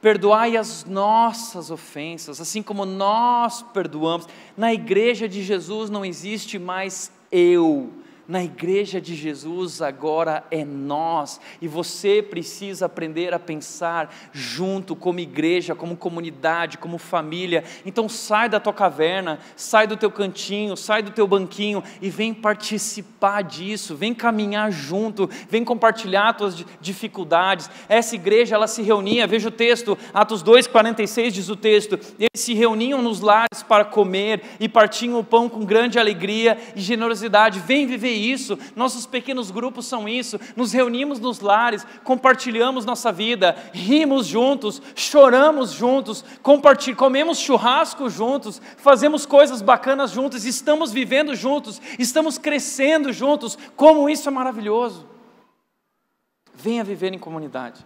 [0.00, 4.26] Perdoai as nossas ofensas, assim como nós perdoamos.
[4.56, 7.92] Na igreja de Jesus não existe mais eu,
[8.30, 15.18] na igreja de Jesus agora é nós, e você precisa aprender a pensar junto, como
[15.18, 17.64] igreja, como comunidade, como família.
[17.84, 22.32] Então sai da tua caverna, sai do teu cantinho, sai do teu banquinho e vem
[22.32, 27.68] participar disso, vem caminhar junto, vem compartilhar tuas dificuldades.
[27.88, 32.54] Essa igreja ela se reunia, veja o texto, Atos 2:46 diz o texto, eles se
[32.54, 37.58] reuniam nos lares para comer e partiam o pão com grande alegria e generosidade.
[37.58, 43.56] Vem viver isso, nossos pequenos grupos são isso, nos reunimos nos lares, compartilhamos nossa vida,
[43.72, 46.24] rimos juntos, choramos juntos,
[46.96, 54.28] comemos churrasco juntos, fazemos coisas bacanas juntos, estamos vivendo juntos, estamos crescendo juntos, como isso
[54.28, 55.06] é maravilhoso.
[56.54, 57.84] Venha viver em comunidade.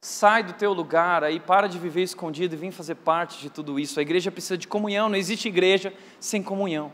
[0.00, 3.80] Sai do teu lugar aí, para de viver escondido e vem fazer parte de tudo
[3.80, 3.98] isso.
[3.98, 6.92] A igreja precisa de comunhão, não existe igreja sem comunhão.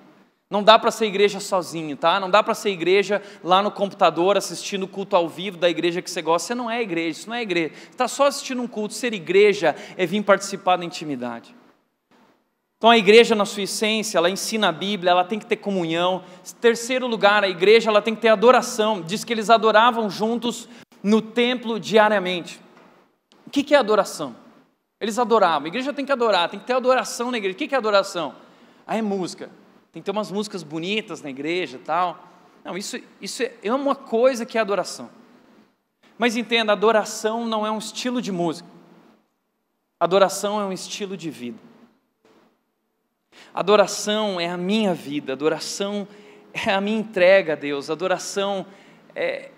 [0.50, 2.18] Não dá para ser igreja sozinho, tá?
[2.18, 6.02] Não dá para ser igreja lá no computador assistindo o culto ao vivo da igreja
[6.02, 6.48] que você gosta.
[6.48, 7.72] Você não é igreja, isso não é igreja.
[7.72, 8.92] Você está só assistindo um culto.
[8.92, 11.54] Ser igreja é vir participar da intimidade.
[12.76, 16.24] Então a igreja, na sua essência, ela ensina a Bíblia, ela tem que ter comunhão.
[16.60, 19.02] Terceiro lugar, a igreja ela tem que ter adoração.
[19.02, 20.68] Diz que eles adoravam juntos
[21.00, 22.60] no templo diariamente.
[23.46, 24.34] O que é adoração?
[25.00, 25.66] Eles adoravam.
[25.66, 27.54] A igreja tem que adorar, tem que ter adoração na igreja.
[27.54, 28.34] O que é adoração?
[28.84, 29.59] Ah, é música
[29.92, 32.28] tem que ter umas músicas bonitas na igreja e tal.
[32.64, 35.10] Não, isso, isso é, é uma coisa que é adoração.
[36.16, 38.68] Mas entenda, adoração não é um estilo de música.
[39.98, 41.58] Adoração é um estilo de vida.
[43.52, 46.06] Adoração é a minha vida, adoração
[46.52, 48.66] é a minha entrega a Deus, adoração
[49.14, 49.50] é,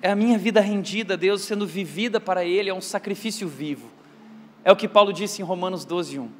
[0.00, 3.90] é a minha vida rendida a Deus, sendo vivida para Ele, é um sacrifício vivo.
[4.64, 6.39] É o que Paulo disse em Romanos 12, 1.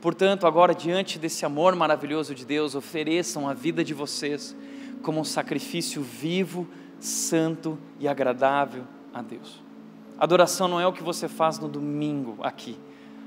[0.00, 4.54] Portanto, agora, diante desse amor maravilhoso de Deus, ofereçam a vida de vocês
[5.02, 6.68] como um sacrifício vivo,
[7.00, 9.60] santo e agradável a Deus.
[10.18, 12.78] Adoração não é o que você faz no domingo aqui.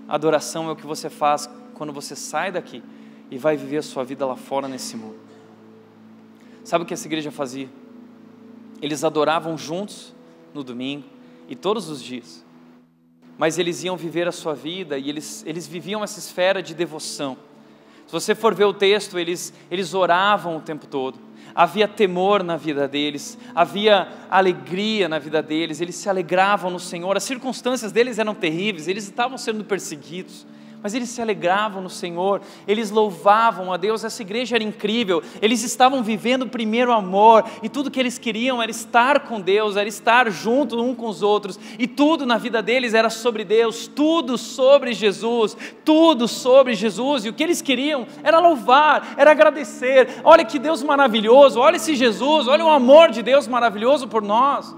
[0.08, 2.84] Adoração é o que você faz quando você sai daqui
[3.30, 5.20] e vai viver a sua vida lá fora nesse mundo.
[6.64, 7.70] Sabe o que essa igreja fazia?
[8.82, 10.14] Eles adoravam juntos
[10.54, 11.06] no domingo
[11.48, 12.44] e todos os dias
[13.42, 17.36] mas eles iam viver a sua vida e eles, eles viviam essa esfera de devoção.
[18.06, 21.18] Se você for ver o texto, eles, eles oravam o tempo todo,
[21.56, 27.18] havia temor na vida deles, havia alegria na vida deles, eles se alegravam no Senhor,
[27.18, 30.46] as circunstâncias deles eram terríveis, eles estavam sendo perseguidos,
[30.82, 35.64] mas eles se alegravam no Senhor, eles louvavam a Deus, essa igreja era incrível, eles
[35.64, 39.88] estavam vivendo o primeiro amor, e tudo que eles queriam era estar com Deus, era
[39.88, 44.38] estar junto um com os outros, e tudo na vida deles era sobre Deus, tudo
[44.38, 45.56] sobre Jesus,
[45.86, 50.82] tudo sobre Jesus, e o que eles queriam era louvar, era agradecer, olha que Deus
[50.82, 54.76] maravilhoso, olha esse Jesus, olha o amor de Deus maravilhoso por nós.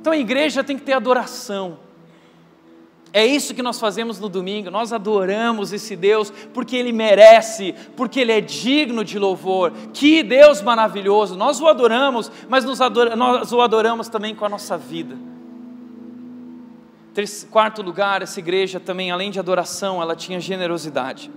[0.00, 1.78] Então a igreja tem que ter adoração,
[3.12, 8.20] é isso que nós fazemos no domingo, nós adoramos esse Deus porque Ele merece, porque
[8.20, 9.72] Ele é digno de louvor.
[9.92, 11.36] Que Deus maravilhoso!
[11.36, 15.16] Nós o adoramos, mas nós o adoramos também com a nossa vida.
[17.50, 21.30] Quarto lugar, essa igreja também, além de adoração, ela tinha generosidade.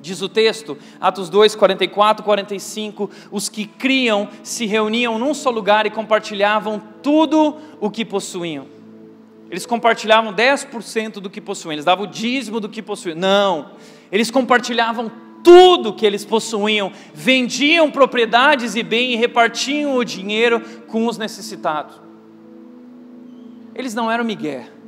[0.00, 5.84] Diz o texto, Atos 2, 44, 45, os que criam se reuniam num só lugar
[5.84, 8.79] e compartilhavam tudo o que possuíam.
[9.50, 13.18] Eles compartilhavam 10% do que possuíam, eles davam o dízimo do que possuíam.
[13.18, 13.72] Não,
[14.12, 15.10] eles compartilhavam
[15.42, 22.00] tudo que eles possuíam, vendiam propriedades e bem e repartiam o dinheiro com os necessitados.
[23.74, 24.79] Eles não eram Miguel.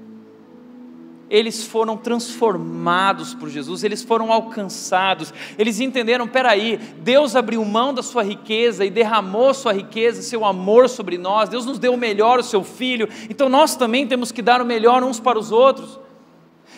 [1.32, 8.02] Eles foram transformados por Jesus, eles foram alcançados, eles entenderam: peraí, Deus abriu mão da
[8.02, 12.38] sua riqueza e derramou sua riqueza, seu amor sobre nós, Deus nos deu o melhor,
[12.38, 15.98] o seu filho, então nós também temos que dar o melhor uns para os outros.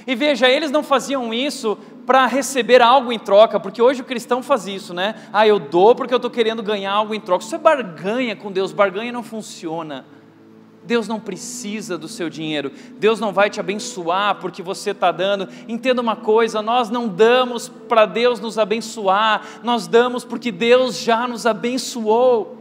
[0.07, 1.77] E veja, eles não faziam isso
[2.07, 5.17] para receber algo em troca, porque hoje o cristão faz isso, né?
[5.33, 7.43] Ah, eu dou porque eu estou querendo ganhar algo em troca.
[7.43, 10.05] Isso é barganha com Deus, barganha não funciona.
[10.87, 15.49] Deus não precisa do seu dinheiro, Deus não vai te abençoar porque você está dando.
[15.67, 21.27] Entenda uma coisa: nós não damos para Deus nos abençoar, nós damos porque Deus já
[21.27, 22.59] nos abençoou.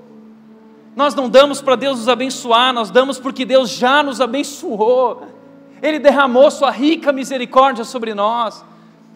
[0.95, 5.27] Nós não damos para Deus nos abençoar, nós damos porque Deus já nos abençoou.
[5.81, 8.63] Ele derramou Sua rica misericórdia sobre nós.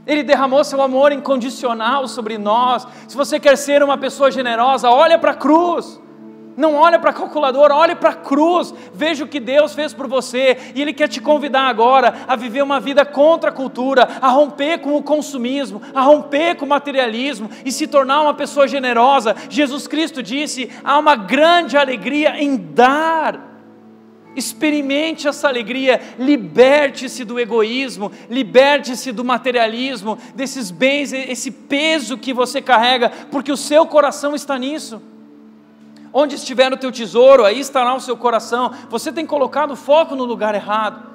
[0.06, 2.88] Ele derramou seu amor incondicional sobre nós.
[3.10, 6.00] Se você quer ser uma pessoa generosa, olha para a cruz.
[6.58, 10.08] Não olha para a calculadora, olhe para a cruz, veja o que Deus fez por
[10.08, 14.30] você, e Ele quer te convidar agora a viver uma vida contra a cultura, a
[14.30, 19.36] romper com o consumismo, a romper com o materialismo e se tornar uma pessoa generosa.
[19.52, 23.46] Jesus Cristo disse: há uma grande alegria em dar.
[24.36, 32.62] Experimente essa alegria, liberte-se do egoísmo, liberte-se do materialismo, desses bens, esse peso que você
[32.62, 35.02] carrega, porque o seu coração está nisso.
[36.20, 38.74] Onde estiver o teu tesouro, aí estará o seu coração.
[38.90, 41.06] Você tem colocado o foco no lugar errado.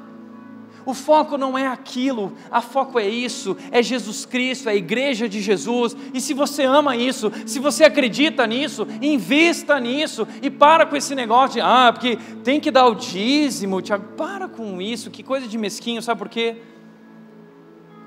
[0.87, 5.29] O foco não é aquilo, a foco é isso, é Jesus Cristo, é a igreja
[5.29, 5.97] de Jesus.
[6.15, 11.17] E se você ama isso, se você acredita nisso, invista nisso e para com esse
[11.17, 14.05] negócio de, ah, porque tem que dar o dízimo, Tiago.
[14.17, 16.59] Para com isso, que coisa de mesquinho, sabe por quê?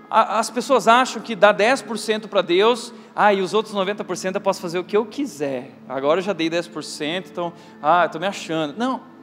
[0.10, 4.59] As pessoas acham que dá 10% para Deus ah, e os outros 90% eu posso
[4.59, 5.72] fazer o que eu quiser.
[5.88, 8.78] Agora eu já dei 10%, então, ah, estou me achando.
[8.78, 9.16] Não.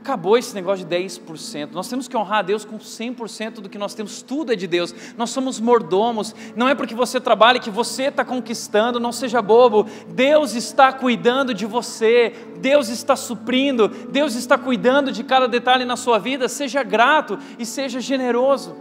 [0.00, 1.70] Acabou esse negócio de 10%.
[1.72, 4.66] Nós temos que honrar a Deus com 100% do que nós temos, tudo é de
[4.66, 4.94] Deus.
[5.18, 6.34] Nós somos mordomos.
[6.56, 9.86] Não é porque você trabalha que você está conquistando, não seja bobo.
[10.08, 15.96] Deus está cuidando de você, Deus está suprindo, Deus está cuidando de cada detalhe na
[15.96, 16.48] sua vida.
[16.48, 18.74] Seja grato e seja generoso.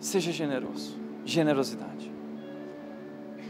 [0.00, 2.10] Seja generoso generosidade.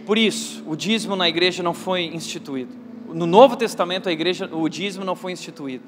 [0.06, 2.74] Por isso, o dízimo na igreja não foi instituído.
[3.08, 5.84] No Novo Testamento, a igreja, o dízimo não foi instituído.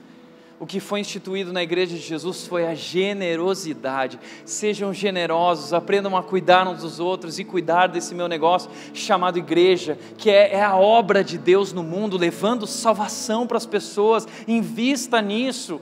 [0.61, 4.21] O que foi instituído na igreja de Jesus foi a generosidade.
[4.45, 9.99] Sejam generosos, aprendam a cuidar uns dos outros e cuidar desse meu negócio chamado igreja,
[10.17, 14.29] que é, é a obra de Deus no mundo, levando salvação para as pessoas.
[14.47, 15.81] Invista nisso.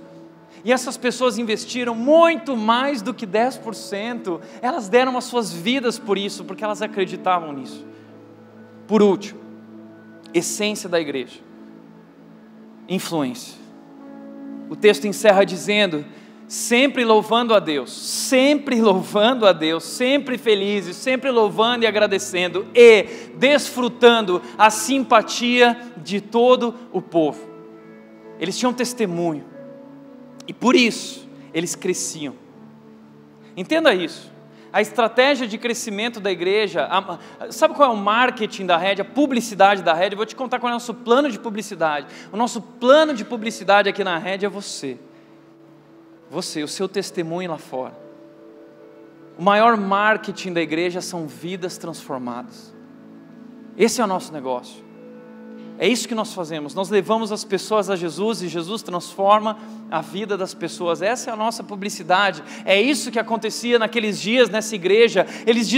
[0.65, 4.41] E essas pessoas investiram muito mais do que 10%.
[4.61, 7.85] Elas deram as suas vidas por isso, porque elas acreditavam nisso.
[8.87, 9.41] Por último,
[10.33, 11.41] essência da igreja:
[12.89, 13.61] influência.
[14.71, 16.05] O texto encerra dizendo:
[16.47, 23.31] sempre louvando a Deus, sempre louvando a Deus, sempre felizes, sempre louvando e agradecendo e
[23.35, 27.51] desfrutando a simpatia de todo o povo.
[28.39, 29.52] Eles tinham testemunho
[30.47, 32.35] e por isso eles cresciam.
[33.57, 34.33] Entenda isso.
[34.73, 37.19] A estratégia de crescimento da igreja, a,
[37.51, 40.17] sabe qual é o marketing da rede, a publicidade da rede?
[40.17, 42.07] Vou te contar qual é o nosso plano de publicidade.
[42.33, 44.99] O nosso plano de publicidade aqui na rede é você.
[46.31, 47.95] Você, o seu testemunho lá fora.
[49.39, 52.75] O maior marketing da igreja são vidas transformadas.
[53.77, 54.83] Esse é o nosso negócio.
[55.83, 56.77] É isso que nós fazemos.
[56.77, 59.59] Nós levamos as pessoas a Jesus e Jesus transforma
[59.91, 61.03] a vida das pessoas.
[61.03, 62.41] Essa é a nossa publicidade.
[62.65, 65.27] É isso que acontecia naqueles dias nessa igreja.
[65.45, 65.69] Eles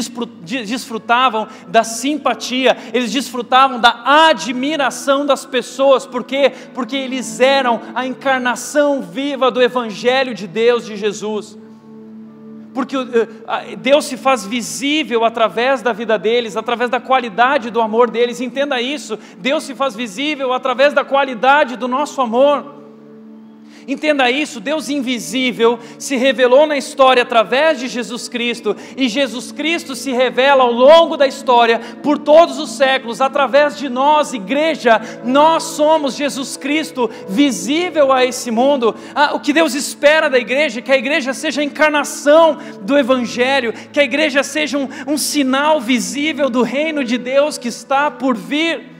[0.47, 6.07] desfrutavam da simpatia, eles desfrutavam da admiração das pessoas.
[6.07, 6.53] Por quê?
[6.75, 11.57] Porque eles eram a encarnação viva do Evangelho de Deus, de Jesus
[12.75, 18.11] porque eh, Deus se faz visível através da vida deles, através da qualidade do amor
[18.11, 19.19] deles, entenda isso.
[19.39, 22.84] Deus se faz visível através da qualidade do nosso amor.
[23.87, 29.95] Entenda isso: Deus invisível se revelou na história através de Jesus Cristo, e Jesus Cristo
[29.95, 35.01] se revela ao longo da história, por todos os séculos, através de nós, igreja.
[35.25, 38.95] Nós somos Jesus Cristo visível a esse mundo.
[39.15, 42.97] Ah, o que Deus espera da igreja é que a igreja seja a encarnação do
[42.97, 48.11] Evangelho, que a igreja seja um, um sinal visível do reino de Deus que está
[48.11, 48.94] por vir.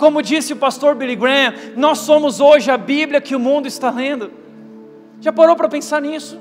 [0.00, 3.90] Como disse o pastor Billy Graham, nós somos hoje a Bíblia que o mundo está
[3.90, 4.32] lendo.
[5.20, 6.40] Já parou para pensar nisso?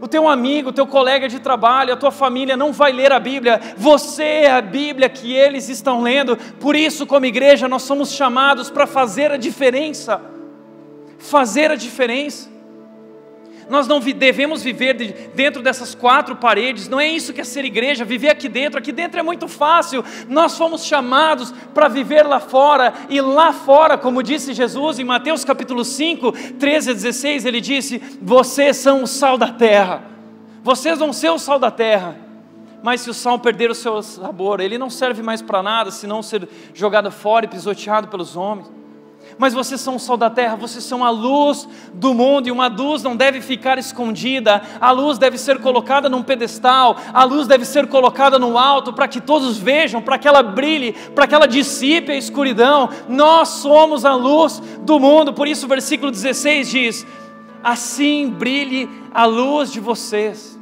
[0.00, 3.20] O teu amigo, o teu colega de trabalho, a tua família não vai ler a
[3.20, 6.38] Bíblia, você é a Bíblia que eles estão lendo.
[6.58, 10.18] Por isso, como igreja, nós somos chamados para fazer a diferença.
[11.18, 12.48] Fazer a diferença.
[13.68, 14.94] Nós não devemos viver
[15.34, 18.78] dentro dessas quatro paredes, não é isso que é ser igreja, viver aqui dentro.
[18.78, 23.98] Aqui dentro é muito fácil, nós fomos chamados para viver lá fora, e lá fora,
[23.98, 29.06] como disse Jesus em Mateus capítulo 5, 13 a 16, ele disse: Vocês são o
[29.06, 30.04] sal da terra,
[30.62, 32.24] vocês vão ser o sal da terra.
[32.82, 36.22] Mas se o sal perder o seu sabor, ele não serve mais para nada, senão
[36.22, 38.70] ser jogado fora e pisoteado pelos homens
[39.38, 42.68] mas vocês são o sol da terra, vocês são a luz do mundo, e uma
[42.68, 47.64] luz não deve ficar escondida, a luz deve ser colocada num pedestal, a luz deve
[47.64, 51.46] ser colocada no alto, para que todos vejam, para que ela brilhe, para que ela
[51.46, 52.88] dissipe a escuridão.
[53.08, 57.06] Nós somos a luz do mundo, por isso o versículo 16 diz:
[57.62, 60.58] Assim brilhe a luz de vocês,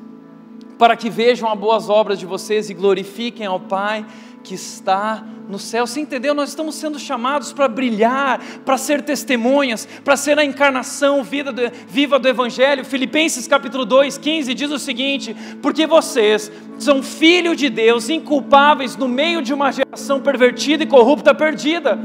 [0.78, 4.04] para que vejam as boas obras de vocês e glorifiquem ao Pai
[4.44, 5.86] que está no céu.
[5.86, 6.34] Você entendeu?
[6.34, 12.18] Nós estamos sendo chamados para brilhar, para ser testemunhas, para ser a encarnação do, viva
[12.18, 12.84] do Evangelho.
[12.84, 19.08] Filipenses capítulo 2, 15 diz o seguinte: Porque vocês são filhos de Deus, inculpáveis no
[19.08, 21.98] meio de uma geração pervertida e corrupta perdida.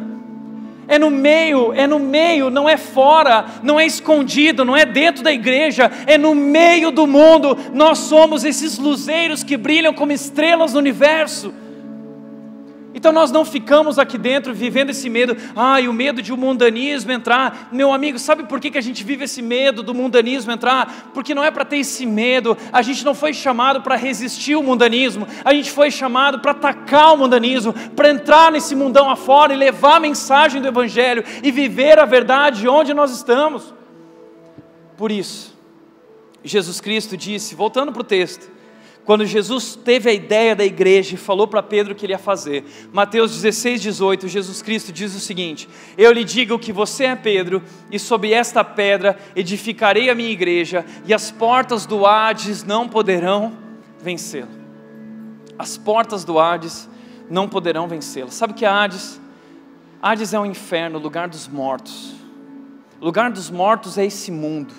[0.87, 5.23] É no meio, é no meio, não é fora, não é escondido, não é dentro
[5.23, 7.55] da igreja, é no meio do mundo.
[7.73, 11.53] Nós somos esses luzeiros que brilham como estrelas no universo.
[12.93, 17.11] Então nós não ficamos aqui dentro vivendo esse medo, ai, o medo de o mundanismo
[17.11, 17.69] entrar.
[17.71, 21.11] Meu amigo, sabe por que, que a gente vive esse medo do mundanismo entrar?
[21.13, 24.63] Porque não é para ter esse medo, a gente não foi chamado para resistir o
[24.63, 29.57] mundanismo, a gente foi chamado para atacar o mundanismo, para entrar nesse mundão afora e
[29.57, 33.71] levar a mensagem do Evangelho e viver a verdade onde nós estamos.
[34.97, 35.55] Por isso,
[36.43, 38.49] Jesus Cristo disse, voltando para o texto,
[39.09, 42.19] quando Jesus teve a ideia da igreja e falou para Pedro o que ele ia
[42.19, 42.63] fazer.
[42.93, 47.63] Mateus 16, 18, Jesus Cristo diz o seguinte: Eu lhe digo que você é Pedro,
[47.91, 53.51] e sob esta pedra edificarei a minha igreja, e as portas do Hades não poderão
[53.99, 54.51] vencê-la.
[55.57, 56.87] As portas do Hades
[57.31, 58.29] não poderão vencê-la.
[58.29, 59.19] Sabe o que é Hades?
[59.99, 62.13] Hades é o um inferno, o lugar dos mortos.
[63.01, 64.71] O lugar dos mortos é esse mundo.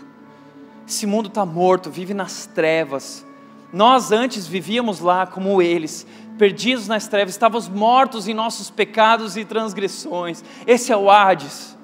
[0.87, 3.29] Esse mundo está morto, vive nas trevas
[3.73, 6.07] nós antes vivíamos lá como eles,
[6.37, 10.43] perdidos nas trevas, estávamos mortos em nossos pecados e transgressões.
[10.67, 11.77] Esse é o Hades.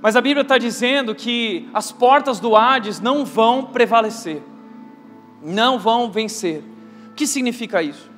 [0.00, 4.42] Mas a Bíblia está dizendo que as portas do Hades não vão prevalecer,
[5.42, 6.62] não vão vencer.
[7.10, 8.10] O que significa isso?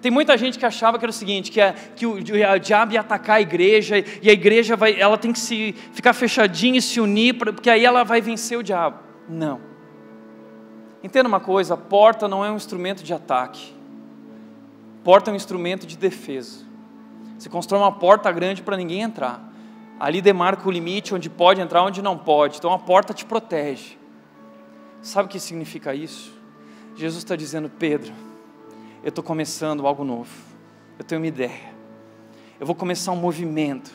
[0.00, 2.92] Tem muita gente que achava que era o seguinte, que, é, que o, o diabo
[2.92, 6.82] ia atacar a igreja e a igreja vai, ela tem que se ficar fechadinha e
[6.82, 8.98] se unir, porque aí ela vai vencer o diabo.
[9.26, 9.73] Não.
[11.04, 13.74] Entenda uma coisa: porta não é um instrumento de ataque,
[15.04, 16.64] porta é um instrumento de defesa.
[17.38, 19.52] Você constrói uma porta grande para ninguém entrar.
[20.00, 22.56] Ali demarca o limite onde pode entrar, onde não pode.
[22.56, 23.98] Então a porta te protege.
[25.02, 26.32] Sabe o que significa isso?
[26.96, 28.12] Jesus está dizendo, Pedro,
[29.02, 30.32] eu estou começando algo novo.
[30.98, 31.74] Eu tenho uma ideia.
[32.58, 33.90] Eu vou começar um movimento.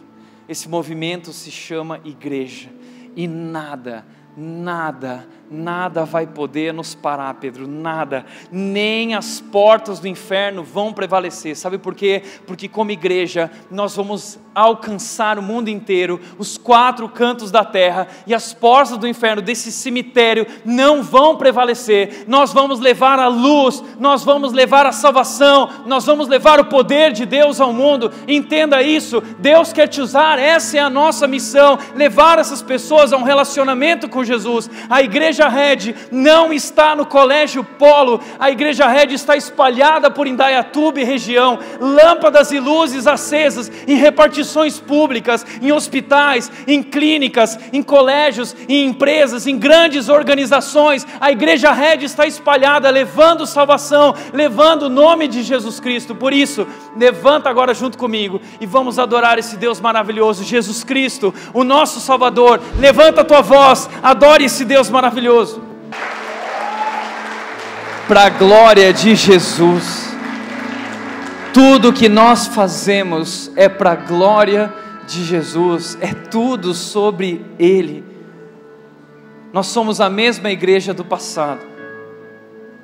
[0.47, 2.69] Esse movimento se chama igreja.
[3.15, 4.05] E nada,
[4.37, 11.55] nada nada vai poder nos parar, Pedro, nada, nem as portas do inferno vão prevalecer.
[11.55, 12.21] Sabe por quê?
[12.45, 18.33] Porque, como igreja, nós vamos alcançar o mundo inteiro, os quatro cantos da terra, e
[18.33, 22.25] as portas do inferno, desse cemitério, não vão prevalecer.
[22.27, 27.11] Nós vamos levar a luz, nós vamos levar a salvação, nós vamos levar o poder
[27.11, 28.11] de Deus ao mundo.
[28.27, 33.17] Entenda isso, Deus quer te usar, essa é a nossa missão, levar essas pessoas a
[33.17, 34.69] um relacionamento com Jesus.
[34.89, 40.27] A igreja igreja Red não está no Colégio Polo, a igreja Red está espalhada por
[40.27, 47.81] Indaiatuba e região, lâmpadas e luzes acesas em repartições públicas, em hospitais, em clínicas, em
[47.81, 51.07] colégios, em empresas, em grandes organizações.
[51.21, 56.13] A igreja Red está espalhada, levando salvação, levando o nome de Jesus Cristo.
[56.15, 56.67] Por isso,
[56.97, 62.59] levanta agora junto comigo e vamos adorar esse Deus maravilhoso, Jesus Cristo, o nosso Salvador.
[62.77, 65.28] Levanta a tua voz, adore esse Deus maravilhoso.
[68.07, 70.09] Para a glória de Jesus.
[71.53, 74.73] Tudo que nós fazemos é para a glória
[75.07, 78.03] de Jesus, é tudo sobre Ele.
[79.51, 81.65] Nós somos a mesma igreja do passado,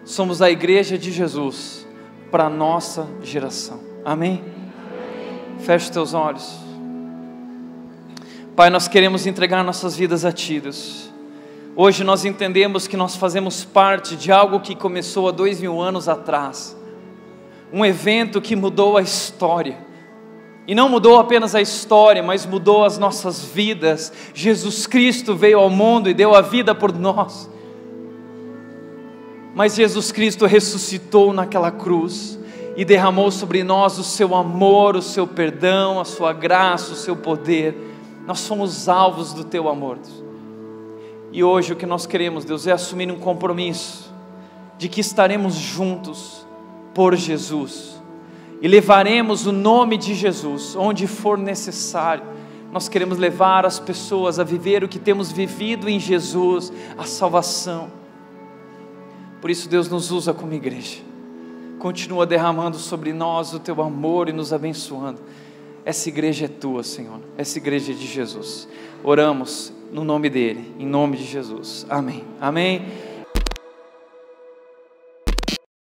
[0.04, 1.88] somos a igreja de Jesus
[2.32, 3.80] para a nossa geração.
[4.04, 4.44] Amém?
[4.44, 5.60] Amém.
[5.60, 6.60] Feche os teus olhos.
[8.56, 11.14] Pai, nós queremos entregar nossas vidas a Ti, Deus.
[11.76, 16.08] Hoje nós entendemos que nós fazemos parte de algo que começou há dois mil anos
[16.08, 16.76] atrás
[17.76, 19.78] um evento que mudou a história.
[20.66, 24.14] E não mudou apenas a história, mas mudou as nossas vidas.
[24.34, 27.50] Jesus Cristo veio ao mundo e deu a vida por nós.
[29.54, 32.40] Mas Jesus Cristo ressuscitou naquela cruz
[32.78, 37.16] e derramou sobre nós o seu amor, o seu perdão, a sua graça, o seu
[37.16, 37.76] poder.
[38.26, 39.98] Nós somos alvos do teu amor.
[41.36, 44.10] E hoje o que nós queremos, Deus, é assumir um compromisso
[44.78, 46.48] de que estaremos juntos
[46.94, 48.02] por Jesus
[48.62, 52.24] e levaremos o nome de Jesus onde for necessário.
[52.72, 57.92] Nós queremos levar as pessoas a viver o que temos vivido em Jesus, a salvação.
[59.42, 61.02] Por isso, Deus nos usa como igreja.
[61.80, 65.20] Continua derramando sobre nós o teu amor e nos abençoando.
[65.84, 67.20] Essa igreja é tua, Senhor.
[67.38, 68.70] Essa igreja é de Jesus.
[69.04, 71.86] Oramos no nome dele, em nome de Jesus.
[71.90, 72.22] Amém.
[72.42, 72.82] Amém.